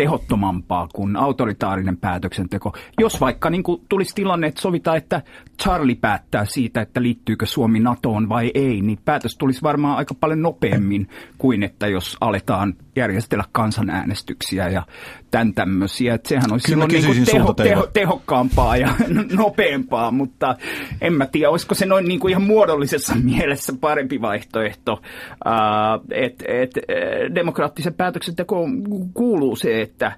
tehottomampaa 0.00 0.88
kuin 0.92 1.16
autoritaarinen 1.16 1.96
päätöksenteko. 1.96 2.72
Jos 3.00 3.20
vaikka 3.20 3.50
niin 3.50 3.62
kuin 3.62 3.82
tulisi 3.88 4.14
tilanne, 4.14 4.46
että 4.46 4.60
sovitaan, 4.60 4.96
että 4.96 5.22
Charlie 5.62 5.94
päättää 5.94 6.44
siitä, 6.44 6.80
että 6.80 7.02
liittyykö 7.02 7.46
Suomi 7.46 7.80
NATOon 7.80 8.28
vai 8.28 8.50
ei, 8.54 8.80
niin 8.80 8.98
päätös 9.04 9.36
tulisi 9.36 9.62
varmaan 9.62 9.96
aika 9.96 10.14
paljon 10.14 10.42
nopeammin 10.42 11.08
kuin 11.38 11.62
että 11.62 11.86
jos 11.86 12.16
aletaan 12.20 12.74
järjestellä 12.96 13.44
kansanäänestyksiä 13.52 14.68
ja 14.68 14.82
tämän 15.30 15.54
tämmöisiä. 15.54 16.14
Että 16.14 16.28
sehän 16.28 16.52
olisi 16.52 16.68
silloin 16.68 16.90
niin 16.90 17.06
kuin 17.06 17.24
teho, 17.24 17.52
teho, 17.52 17.86
tehokkaampaa 17.92 18.76
ja 18.76 18.94
nopeampaa, 19.36 20.10
mutta 20.10 20.56
en 21.00 21.12
mä 21.12 21.26
tiedä, 21.26 21.50
olisiko 21.50 21.74
se 21.74 21.86
noin 21.86 22.04
niin 22.04 22.20
kuin 22.20 22.30
ihan 22.30 22.42
muodollisessa 22.42 23.14
mielessä 23.34 23.72
parempi 23.80 24.20
vaihtoehto. 24.20 24.92
Uh, 24.92 26.04
että 26.10 26.44
et, 26.48 26.70
demokraattisen 27.34 27.94
päätöksentekoon 27.94 28.82
kuuluu 29.14 29.56
se, 29.56 29.82
että 29.82 30.12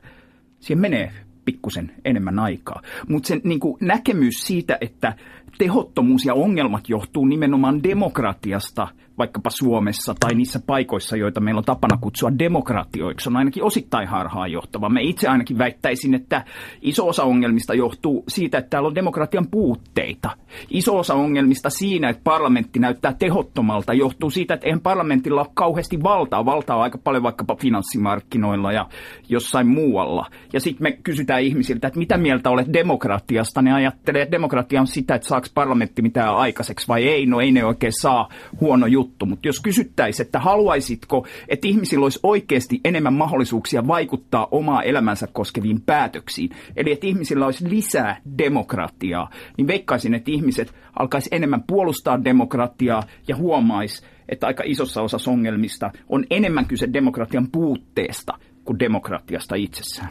siihen 0.61 0.80
menee 0.80 1.12
pikkusen 1.44 1.92
enemmän 2.04 2.38
aikaa. 2.38 2.82
Mutta 3.08 3.26
se 3.26 3.40
niin 3.44 3.61
kuin 3.61 3.76
näkemys 3.80 4.35
siitä, 4.35 4.78
että 4.80 5.14
tehottomuus 5.58 6.24
ja 6.24 6.35
ongelmat 6.35 6.88
johtuu 6.88 7.24
nimenomaan 7.24 7.82
demokratiasta– 7.82 8.88
vaikkapa 9.18 9.51
Suomessa 9.51 10.14
tai 10.20 10.35
niissä 10.35 10.61
paikoissa, 10.66 11.16
joita 11.16 11.40
meillä 11.40 11.59
on 11.59 11.64
tapana 11.64 11.98
kutsua 12.01 12.38
demokratioiksi, 12.38 13.29
on 13.29 13.37
ainakin 13.37 13.64
osittain 13.64 14.09
harhaanjohtava. 14.09 14.88
Me 14.88 15.03
itse 15.03 15.29
ainakin 15.29 15.59
väittäisin, 15.59 16.14
että 16.14 16.44
iso 16.83 17.09
osa 17.09 17.25
ongelmista 17.25 17.75
johtuu 17.75 18.25
siitä, 18.29 18.59
että 18.59 18.70
täällä 18.70 18.87
on 18.87 18.94
demokratian 18.94 19.46
puutteita. 19.51 20.31
Iso 20.70 20.98
osa 20.98 21.14
ongelmista 21.14 21.70
siinä, 21.70 22.09
että 22.09 22.22
parlamentti 22.25 22.79
näyttää 22.79 23.12
tehottomalta, 23.12 23.94
johtuu 23.94 24.31
siitä, 24.31 24.55
että 24.55 24.66
eihän 24.66 24.81
parlamentilla 24.81 25.40
ole 25.40 25.51
kauheasti 25.55 26.03
valtaa. 26.03 26.44
Valtaa 26.44 26.77
on 26.77 26.83
aika 26.83 26.98
paljon 26.98 27.22
vaikkapa 27.22 27.57
finanssimarkkinoilla 27.57 28.72
ja 28.72 28.87
jossain 29.29 29.66
muualla. 29.66 30.27
Ja 30.53 30.61
sitten 30.61 30.83
me 30.83 30.92
kysytään 30.92 31.42
ihmisiltä, 31.42 31.87
että 31.87 31.98
mitä 31.98 32.18
mieltä 32.18 32.51
olet 32.51 32.72
demokratiasta. 32.72 33.62
Ne 33.62 33.72
ajattelee, 33.72 34.22
että 34.22 34.33
demokratia 34.33 34.81
on 34.81 34.87
sitä, 34.87 35.14
että 35.14 35.29
saako 35.29 35.46
parlamentti 35.55 36.03
mitään 36.03 36.37
aikaiseksi 36.37 36.88
vai 36.88 37.09
ei. 37.09 37.27
No 37.27 37.40
ei 37.40 37.53
ne 37.53 37.64
oikein 37.64 37.92
saa 38.01 38.29
huono 38.61 38.87
juttu. 38.87 39.02
Mutta 39.27 39.49
jos 39.49 39.61
kysyttäisiin, 39.61 40.27
että 40.27 40.38
haluaisitko, 40.38 41.27
että 41.49 41.69
ihmisillä 41.69 42.05
olisi 42.05 42.21
oikeasti 42.23 42.81
enemmän 42.85 43.15
mahdollisuuksia 43.15 43.87
vaikuttaa 43.87 44.49
omaa 44.51 44.83
elämänsä 44.83 45.27
koskeviin 45.33 45.81
päätöksiin, 45.81 46.51
eli 46.77 46.93
että 46.93 47.07
ihmisillä 47.07 47.47
olisi 47.47 47.71
lisää 47.71 48.21
demokratiaa, 48.38 49.31
niin 49.57 49.67
veikkaisin, 49.67 50.15
että 50.15 50.31
ihmiset 50.31 50.75
alkaisi 50.99 51.29
enemmän 51.33 51.62
puolustaa 51.67 52.25
demokratiaa 52.25 53.03
ja 53.29 53.37
huomaisi, 53.37 54.07
että 54.29 54.47
aika 54.47 54.62
isossa 54.67 55.03
osassa 55.03 55.31
ongelmista 55.31 55.91
on 56.09 56.25
enemmän 56.31 56.67
kyse 56.67 56.88
demokratian 56.93 57.49
puutteesta 57.53 58.33
kuin 58.65 58.79
demokratiasta 58.79 59.55
itsessään. 59.55 60.09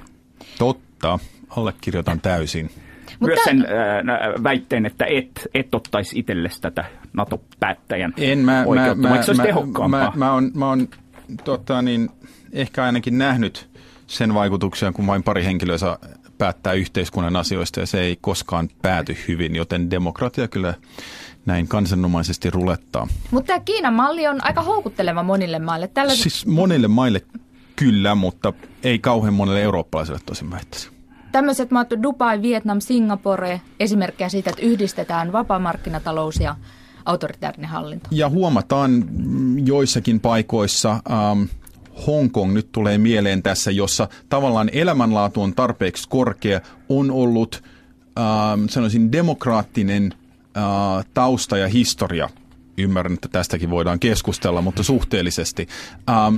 Totta, 0.60 1.20
allekirjoitan 1.50 2.22
täysin. 2.22 2.70
Mutta... 3.20 3.26
Myös 3.26 3.40
sen 3.44 3.58
äh, 3.60 4.44
väitteen, 4.44 4.86
että 4.86 5.06
et, 5.06 5.48
et 5.54 5.76
ottaisi 5.76 6.20
itsellesi 6.20 6.62
tätä 6.62 6.86
NATO-päättäjän 7.14 8.14
en, 8.18 8.40
mä, 8.40 8.64
oikeutta, 8.68 9.10
mä, 9.10 9.24
se 9.24 9.32
olisi 9.32 9.34
mä, 9.34 9.44
tehokkaampaa. 9.44 10.12
Mä, 10.16 10.26
mä, 10.26 10.34
on, 10.34 10.52
mä 10.54 10.70
on 10.70 10.88
tota, 11.44 11.82
niin, 11.82 12.10
ehkä 12.52 12.84
ainakin 12.84 13.18
nähnyt 13.18 13.70
sen 14.08 14.34
vaikutuksia, 14.34 14.92
kun 14.92 15.08
vain 15.08 15.24
pari 15.24 15.46
henkilöä 15.46 15.78
saa 15.78 15.98
päättää 16.38 16.74
yhteiskunnan 16.74 17.36
asioista 17.36 17.80
ja 17.80 17.86
se 17.86 18.02
ei 18.02 18.18
koskaan 18.22 18.70
pääty 18.82 19.18
hyvin, 19.28 19.56
joten 19.56 19.90
demokratia 19.92 20.48
kyllä 20.48 20.74
näin 21.46 21.68
kansanomaisesti 21.68 22.50
rulettaa. 22.50 23.08
Mutta 23.32 23.48
tämä 23.48 23.60
Kiinan 23.60 23.94
malli 23.94 24.28
on 24.28 24.46
aika 24.46 24.62
houkutteleva 24.62 25.24
monille 25.24 25.60
maille. 25.60 25.88
Tällä... 25.88 26.16
Siis 26.16 26.46
monille 26.46 26.88
maille 26.88 27.22
kyllä, 27.76 28.16
mutta 28.16 28.54
ei 28.84 29.00
kauhean 29.00 29.34
monelle 29.34 29.62
eurooppalaiselle 29.62 30.20
tosin 30.26 30.52
väittäisi. 30.52 30.90
Tämmöiset 31.32 31.72
maat 31.72 31.90
Dubai, 32.04 32.42
Vietnam, 32.42 32.80
Singapore, 32.80 33.62
esimerkkejä 33.80 34.30
siitä, 34.30 34.50
että 34.50 34.62
yhdistetään 34.62 35.32
vapaamarkkinatalous 35.32 36.40
ja 36.40 36.56
autoritaarinen 37.06 37.70
hallinto. 37.70 38.08
Ja 38.12 38.30
huomataan 38.30 39.06
joissakin 39.66 40.20
paikoissa, 40.20 40.92
ähm, 40.92 41.44
Hongkong 42.08 42.54
nyt 42.54 42.72
tulee 42.72 42.98
mieleen 42.98 43.44
tässä, 43.44 43.72
jossa 43.72 44.08
tavallaan 44.30 44.70
elämänlaatu 44.74 45.42
on 45.42 45.54
tarpeeksi 45.54 46.10
korkea, 46.10 46.62
on 46.90 47.12
ollut 47.12 47.64
ähm, 48.20 48.66
sanoisin 48.70 49.12
demokraattinen 49.12 50.14
äh, 50.58 51.06
tausta 51.14 51.58
ja 51.58 51.68
historia. 51.68 52.30
Ymmärrän, 52.78 53.14
että 53.14 53.28
tästäkin 53.28 53.70
voidaan 53.70 54.00
keskustella, 54.00 54.62
mutta 54.62 54.84
suhteellisesti. 54.84 55.68
Ähm, 56.10 56.36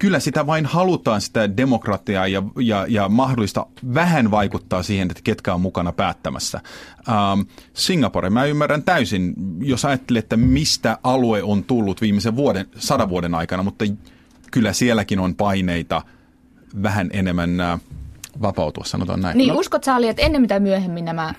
kyllä 0.00 0.20
sitä 0.20 0.46
vain 0.46 0.66
halutaan 0.66 1.20
sitä 1.20 1.56
demokratiaa 1.56 2.26
ja, 2.26 2.42
ja, 2.60 2.86
ja 2.88 3.08
mahdollista 3.08 3.66
vähän 3.94 4.30
vaikuttaa 4.30 4.82
siihen, 4.82 5.10
että 5.10 5.20
ketkä 5.24 5.54
on 5.54 5.60
mukana 5.60 5.92
päättämässä. 5.92 6.60
Ähm, 7.08 7.40
Singapore, 7.74 8.30
mä 8.30 8.44
ymmärrän 8.44 8.82
täysin, 8.82 9.34
jos 9.58 9.84
ajattelet, 9.84 10.24
että 10.24 10.36
mistä 10.36 10.98
alue 11.02 11.42
on 11.42 11.64
tullut 11.64 12.00
viimeisen 12.00 12.36
vuoden, 12.36 12.66
sadan 12.76 13.08
vuoden 13.08 13.34
aikana, 13.34 13.62
mutta 13.62 13.84
kyllä 14.50 14.72
sielläkin 14.72 15.18
on 15.18 15.34
paineita 15.34 16.02
vähän 16.82 17.10
enemmän 17.12 17.60
äh, 17.60 17.80
vapautua, 18.42 18.84
sanotaan 18.84 19.20
näin. 19.20 19.38
Niin, 19.38 19.52
uskot 19.52 19.84
Saali, 19.84 20.08
että 20.08 20.22
ennen 20.22 20.40
mitä 20.40 20.60
myöhemmin 20.60 21.04
nämä 21.04 21.34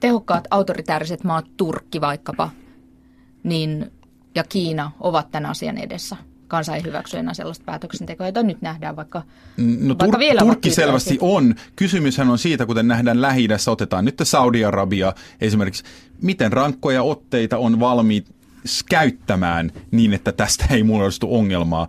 tehokkaat 0.00 0.44
autoritääriset 0.50 1.24
maat, 1.24 1.46
Turkki 1.56 2.00
vaikkapa, 2.00 2.50
niin, 3.42 3.92
ja 4.34 4.44
Kiina 4.44 4.90
ovat 5.00 5.30
tämän 5.30 5.50
asian 5.50 5.78
edessä? 5.78 6.16
Kansa 6.50 6.76
ei 6.76 6.82
hyväksy 6.84 7.16
enää 7.16 7.34
sellaista 7.34 7.64
päätöksentekoa, 7.64 8.26
jota 8.26 8.42
nyt 8.42 8.62
nähdään 8.62 8.96
vaikka, 8.96 9.22
no, 9.56 9.88
vaikka 9.88 10.16
tur- 10.16 10.18
vielä 10.18 10.40
Turkki 10.40 10.70
selvästi 10.70 11.18
on. 11.20 11.54
Kysymyshän 11.76 12.30
on 12.30 12.38
siitä, 12.38 12.66
kuten 12.66 12.88
nähdään 12.88 13.22
lähi 13.22 13.48
otetaan 13.70 14.04
nyt 14.04 14.20
Saudi-Arabia 14.22 15.12
esimerkiksi, 15.40 15.84
miten 16.22 16.52
rankkoja 16.52 17.02
otteita 17.02 17.58
on 17.58 17.80
valmiit 17.80 18.34
käyttämään 18.88 19.72
niin, 19.90 20.12
että 20.12 20.32
tästä 20.32 20.64
ei 20.70 20.82
muodostu 20.82 21.34
ongelmaa. 21.36 21.88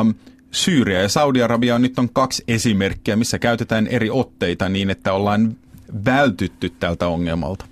Um, 0.00 0.14
Syyria 0.50 1.02
ja 1.02 1.08
Saudi-Arabia 1.08 1.74
on 1.74 1.82
nyt 1.82 1.98
on 1.98 2.08
kaksi 2.12 2.44
esimerkkiä, 2.48 3.16
missä 3.16 3.38
käytetään 3.38 3.86
eri 3.86 4.10
otteita 4.10 4.68
niin, 4.68 4.90
että 4.90 5.12
ollaan 5.12 5.56
vältytty 6.04 6.70
tältä 6.70 7.08
ongelmalta. 7.08 7.64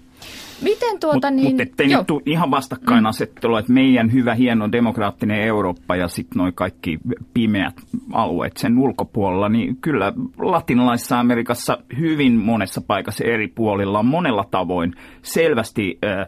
Miten 0.62 1.00
tuota 1.00 1.30
Mut, 1.30 1.36
niin... 1.36 1.48
Mutta 1.48 1.62
ettei 1.62 1.86
nyt 1.86 2.06
tule 2.06 2.22
ihan 2.26 2.50
vastakkainasettelua, 2.50 3.56
mm. 3.56 3.60
että 3.60 3.72
meidän 3.72 4.12
hyvä, 4.12 4.34
hieno, 4.34 4.72
demokraattinen 4.72 5.40
Eurooppa 5.40 5.96
ja 5.96 6.08
sitten 6.08 6.38
noin 6.38 6.54
kaikki 6.54 6.98
pimeät 7.34 7.74
alueet 8.12 8.56
sen 8.56 8.78
ulkopuolella, 8.78 9.48
niin 9.48 9.76
kyllä 9.76 10.12
latinalaisessa 10.38 11.20
Amerikassa 11.20 11.78
hyvin 11.98 12.32
monessa 12.32 12.80
paikassa 12.86 13.24
eri 13.24 13.48
puolilla 13.48 13.98
on 13.98 14.06
monella 14.06 14.44
tavoin 14.50 14.94
selvästi... 15.22 15.98
Äh, 16.04 16.26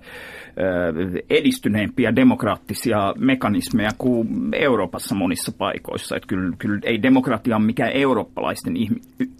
edistyneempiä 1.30 2.16
demokraattisia 2.16 3.14
mekanismeja 3.18 3.90
kuin 3.98 4.28
Euroopassa 4.52 5.14
monissa 5.14 5.52
paikoissa. 5.58 6.16
Että 6.16 6.26
kyllä, 6.26 6.56
kyllä 6.58 6.80
ei 6.82 7.02
demokratia 7.02 7.56
ole 7.56 7.64
mikään 7.64 7.92
eurooppalaisten 7.92 8.74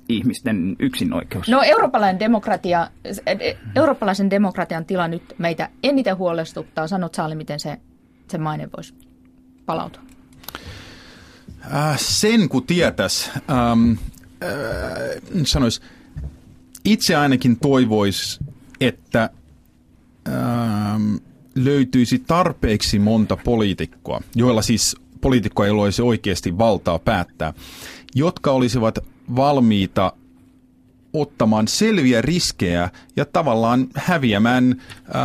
ihmisten 0.09 0.77
yksinoikeus. 0.79 1.49
No 1.49 1.63
eurooppalainen 1.63 2.21
demokratia, 2.21 2.91
eurooppalaisen 3.77 4.31
demokratian 4.31 4.85
tila 4.85 5.09
nyt 5.09 5.35
meitä 5.39 5.69
eniten 5.83 6.17
huolestuttaa. 6.17 6.89
Sanot 6.89 7.15
Saali, 7.15 7.35
miten 7.35 7.61
se, 7.61 7.77
se 8.29 8.39
maine 8.39 8.69
voisi 8.77 8.95
palautua? 9.67 10.03
Äh, 11.75 11.99
sen 11.99 12.49
kun 12.49 12.67
tietäisi, 12.67 13.31
ähm, 13.35 13.91
äh, 13.91 15.43
sanois, 15.45 15.81
itse 16.85 17.17
ainakin 17.17 17.57
toivois, 17.57 18.41
että 18.81 19.31
ähm, 20.29 21.15
löytyisi 21.55 22.19
tarpeeksi 22.19 22.99
monta 22.99 23.37
poliitikkoa, 23.37 24.21
joilla 24.35 24.63
siis 24.63 24.97
poliitikkoa 25.21 25.67
ei 25.67 25.73
olisi 25.73 26.03
oikeasti 26.03 26.59
valtaa 26.59 26.99
päättää, 26.99 27.53
jotka 28.15 28.51
olisivat 28.51 28.99
valmiita 29.37 30.13
ottamaan 31.13 31.69
selviä 31.69 32.23
riskejä 32.23 32.91
ja 33.17 33.25
tavallaan 33.25 33.87
häviämään 33.95 34.83
ää, 35.15 35.25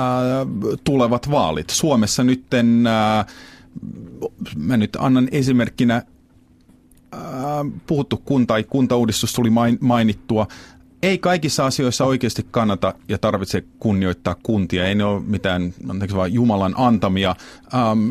tulevat 0.84 1.32
vaalit. 1.32 1.70
Suomessa 1.70 2.24
nyt, 2.24 2.46
ää, 2.90 3.26
mä 4.56 4.78
nyt 4.78 4.98
annan 5.00 5.28
esimerkkinä, 5.32 5.94
ää, 7.12 7.22
puhuttu 7.88 8.18
kunta- 8.18 8.48
tai 8.48 8.64
kuntauudistus 8.64 9.34
tuli 9.34 9.50
mainittua, 9.80 10.48
ei 11.04 11.18
kaikissa 11.18 11.66
asioissa 11.66 12.06
oikeasti 12.06 12.46
kannata 12.52 12.94
ja 13.08 13.18
tarvitse 13.18 13.64
kunnioittaa 13.80 14.36
kuntia. 14.44 14.88
Ei 14.88 14.96
ne 14.96 15.04
ole 15.04 15.22
mitään 15.22 15.74
anteeksi 15.90 16.18
vaan 16.18 16.34
Jumalan 16.34 16.74
antamia, 16.78 17.36
ähm, 17.74 18.10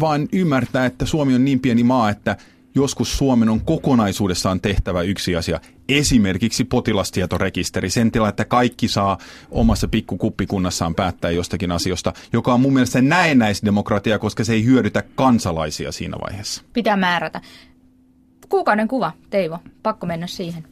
vaan 0.00 0.28
ymmärtää, 0.32 0.86
että 0.86 1.06
Suomi 1.06 1.34
on 1.34 1.44
niin 1.44 1.60
pieni 1.60 1.84
maa, 1.84 2.10
että 2.10 2.36
joskus 2.74 3.18
Suomen 3.18 3.48
on 3.48 3.60
kokonaisuudessaan 3.60 4.60
tehtävä 4.60 5.02
yksi 5.02 5.36
asia. 5.36 5.60
Esimerkiksi 5.88 6.64
potilastietorekisteri, 6.64 7.90
sen 7.90 8.12
tila, 8.12 8.28
että 8.28 8.44
kaikki 8.44 8.88
saa 8.88 9.18
omassa 9.50 9.88
pikkukuppikunnassaan 9.88 10.94
päättää 10.94 11.30
jostakin 11.30 11.72
asiosta, 11.72 12.12
joka 12.32 12.54
on 12.54 12.60
mun 12.60 12.72
mielestä 12.72 13.02
näennäisdemokratia, 13.02 14.18
koska 14.18 14.44
se 14.44 14.52
ei 14.52 14.64
hyödytä 14.64 15.02
kansalaisia 15.14 15.92
siinä 15.92 16.16
vaiheessa. 16.28 16.62
Pitää 16.72 16.96
määrätä. 16.96 17.40
Kuukauden 18.48 18.88
kuva, 18.88 19.12
Teivo, 19.30 19.58
pakko 19.82 20.06
mennä 20.06 20.26
siihen. 20.26 20.64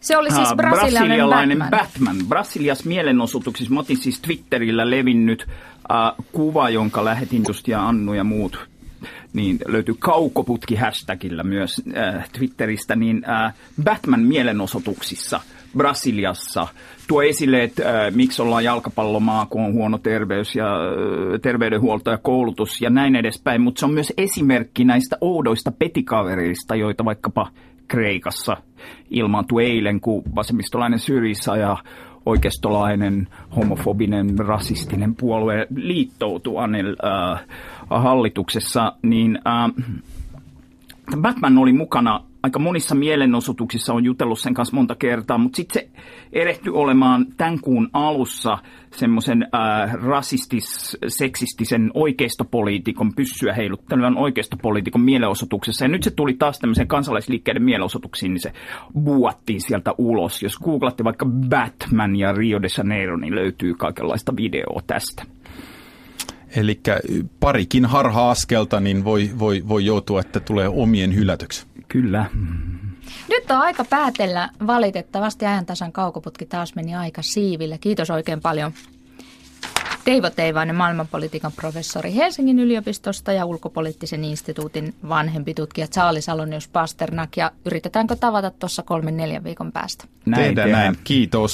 Se 0.00 0.16
oli 0.16 0.30
siis 0.30 0.48
brasilialainen, 0.56 1.08
brasilialainen 1.08 1.58
Batman. 1.58 1.80
Batman. 1.80 2.28
Brasilias 2.28 2.84
mielenosoituksissa, 2.84 3.74
mä 3.74 3.80
otin 3.80 3.98
siis 3.98 4.20
Twitterillä 4.20 4.90
levinnyt 4.90 5.46
äh, 5.48 6.26
kuva, 6.32 6.70
jonka 6.70 7.04
lähetin 7.04 7.44
just 7.48 7.68
ja 7.68 7.88
Annu 7.88 8.14
ja 8.14 8.24
muut 8.24 8.71
niin 9.32 9.58
löytyy 9.66 9.94
kaukoputki 9.98 10.74
hashtagillä 10.74 11.42
myös 11.42 11.82
äh, 11.96 12.30
Twitteristä, 12.32 12.96
niin 12.96 13.22
äh, 13.28 13.54
Batman 13.84 14.20
mielenosoituksissa 14.20 15.40
Brasiliassa 15.76 16.68
tuo 17.08 17.22
esille, 17.22 17.62
että 17.62 18.04
äh, 18.04 18.12
miksi 18.14 18.42
ollaan 18.42 18.64
jalkapallomaa, 18.64 19.46
kun 19.46 19.64
on 19.64 19.72
huono 19.72 19.98
terveys 19.98 20.56
ja 20.56 20.66
äh, 20.66 21.40
terveydenhuolto 21.42 22.10
ja 22.10 22.18
koulutus 22.18 22.80
ja 22.80 22.90
näin 22.90 23.16
edespäin, 23.16 23.60
mutta 23.60 23.78
se 23.80 23.86
on 23.86 23.94
myös 23.94 24.12
esimerkki 24.16 24.84
näistä 24.84 25.16
oudoista 25.20 25.72
petikavereista, 25.72 26.76
joita 26.76 27.04
vaikkapa 27.04 27.48
Kreikassa 27.88 28.56
ilmaantui 29.10 29.64
eilen, 29.64 30.00
kun 30.00 30.22
vasemmistolainen 30.34 30.98
Syriza 30.98 31.56
ja 31.56 31.76
oikeistolainen, 32.26 33.28
homofobinen, 33.56 34.38
rasistinen 34.38 35.14
puolue 35.14 35.66
liittoutuu 35.74 36.58
Anel 36.58 36.96
äh, 37.04 37.44
hallituksessa, 37.90 38.92
niin 39.02 39.38
äh, 39.46 39.70
Batman 41.20 41.58
oli 41.58 41.72
mukana 41.72 42.20
aika 42.42 42.58
monissa 42.58 42.94
mielenosoituksissa, 42.94 43.94
on 43.94 44.04
jutellut 44.04 44.40
sen 44.40 44.54
kanssa 44.54 44.76
monta 44.76 44.94
kertaa, 44.94 45.38
mutta 45.38 45.56
sitten 45.56 45.82
se 45.82 45.90
erehtyi 46.32 46.72
olemaan 46.72 47.26
tämän 47.36 47.60
kuun 47.60 47.88
alussa 47.92 48.58
semmoisen 48.90 49.42
äh, 49.42 49.94
rasistis, 49.94 50.98
seksistisen 51.06 51.90
oikeistopoliitikon 51.94 53.14
pyssyä 53.14 53.52
heiluttelevan 53.54 54.18
oikeistopoliitikon 54.18 55.00
mielenosoituksessa. 55.00 55.84
Ja 55.84 55.88
nyt 55.88 56.02
se 56.02 56.10
tuli 56.10 56.34
taas 56.34 56.58
tämmöisen 56.58 56.88
kansalaisliikkeiden 56.88 57.62
mielenosoituksiin, 57.62 58.32
niin 58.32 58.42
se 58.42 58.52
buattiin 59.04 59.60
sieltä 59.60 59.94
ulos. 59.98 60.42
Jos 60.42 60.58
googlatte 60.58 61.04
vaikka 61.04 61.26
Batman 61.48 62.16
ja 62.16 62.32
Rio 62.32 62.62
de 62.62 62.68
Janeiro, 62.78 63.16
niin 63.16 63.34
löytyy 63.34 63.74
kaikenlaista 63.74 64.36
videoa 64.36 64.80
tästä. 64.86 65.41
Eli 66.56 66.80
parikin 67.40 67.86
harha-askelta 67.86 68.80
niin 68.80 69.04
voi, 69.04 69.30
voi, 69.38 69.64
voi 69.68 69.84
joutua, 69.84 70.20
että 70.20 70.40
tulee 70.40 70.68
omien 70.68 71.14
hylätyksi. 71.14 71.66
Kyllä. 71.88 72.26
Nyt 73.28 73.50
on 73.50 73.56
aika 73.56 73.84
päätellä. 73.84 74.48
Valitettavasti 74.66 75.46
ajantasan 75.46 75.92
kaukoputki 75.92 76.46
taas 76.46 76.74
meni 76.74 76.94
aika 76.94 77.22
siiville. 77.22 77.78
Kiitos 77.78 78.10
oikein 78.10 78.40
paljon. 78.40 78.72
Teivo 80.04 80.30
Teivainen, 80.30 80.76
maailmanpolitiikan 80.76 81.52
professori 81.52 82.14
Helsingin 82.14 82.58
yliopistosta 82.58 83.32
ja 83.32 83.44
ulkopoliittisen 83.44 84.24
instituutin 84.24 84.94
vanhempi 85.08 85.54
tutkija 85.54 85.86
Charlie 85.86 86.20
Salonius 86.20 86.68
Pasternak. 86.68 87.36
Ja 87.36 87.50
yritetäänkö 87.64 88.16
tavata 88.16 88.50
tuossa 88.50 88.82
kolmen 88.82 89.16
neljän 89.16 89.44
viikon 89.44 89.72
päästä? 89.72 90.04
Näin 90.26 90.54
tehdään. 90.54 90.70
näin. 90.70 90.98
Kiitos. 91.04 91.50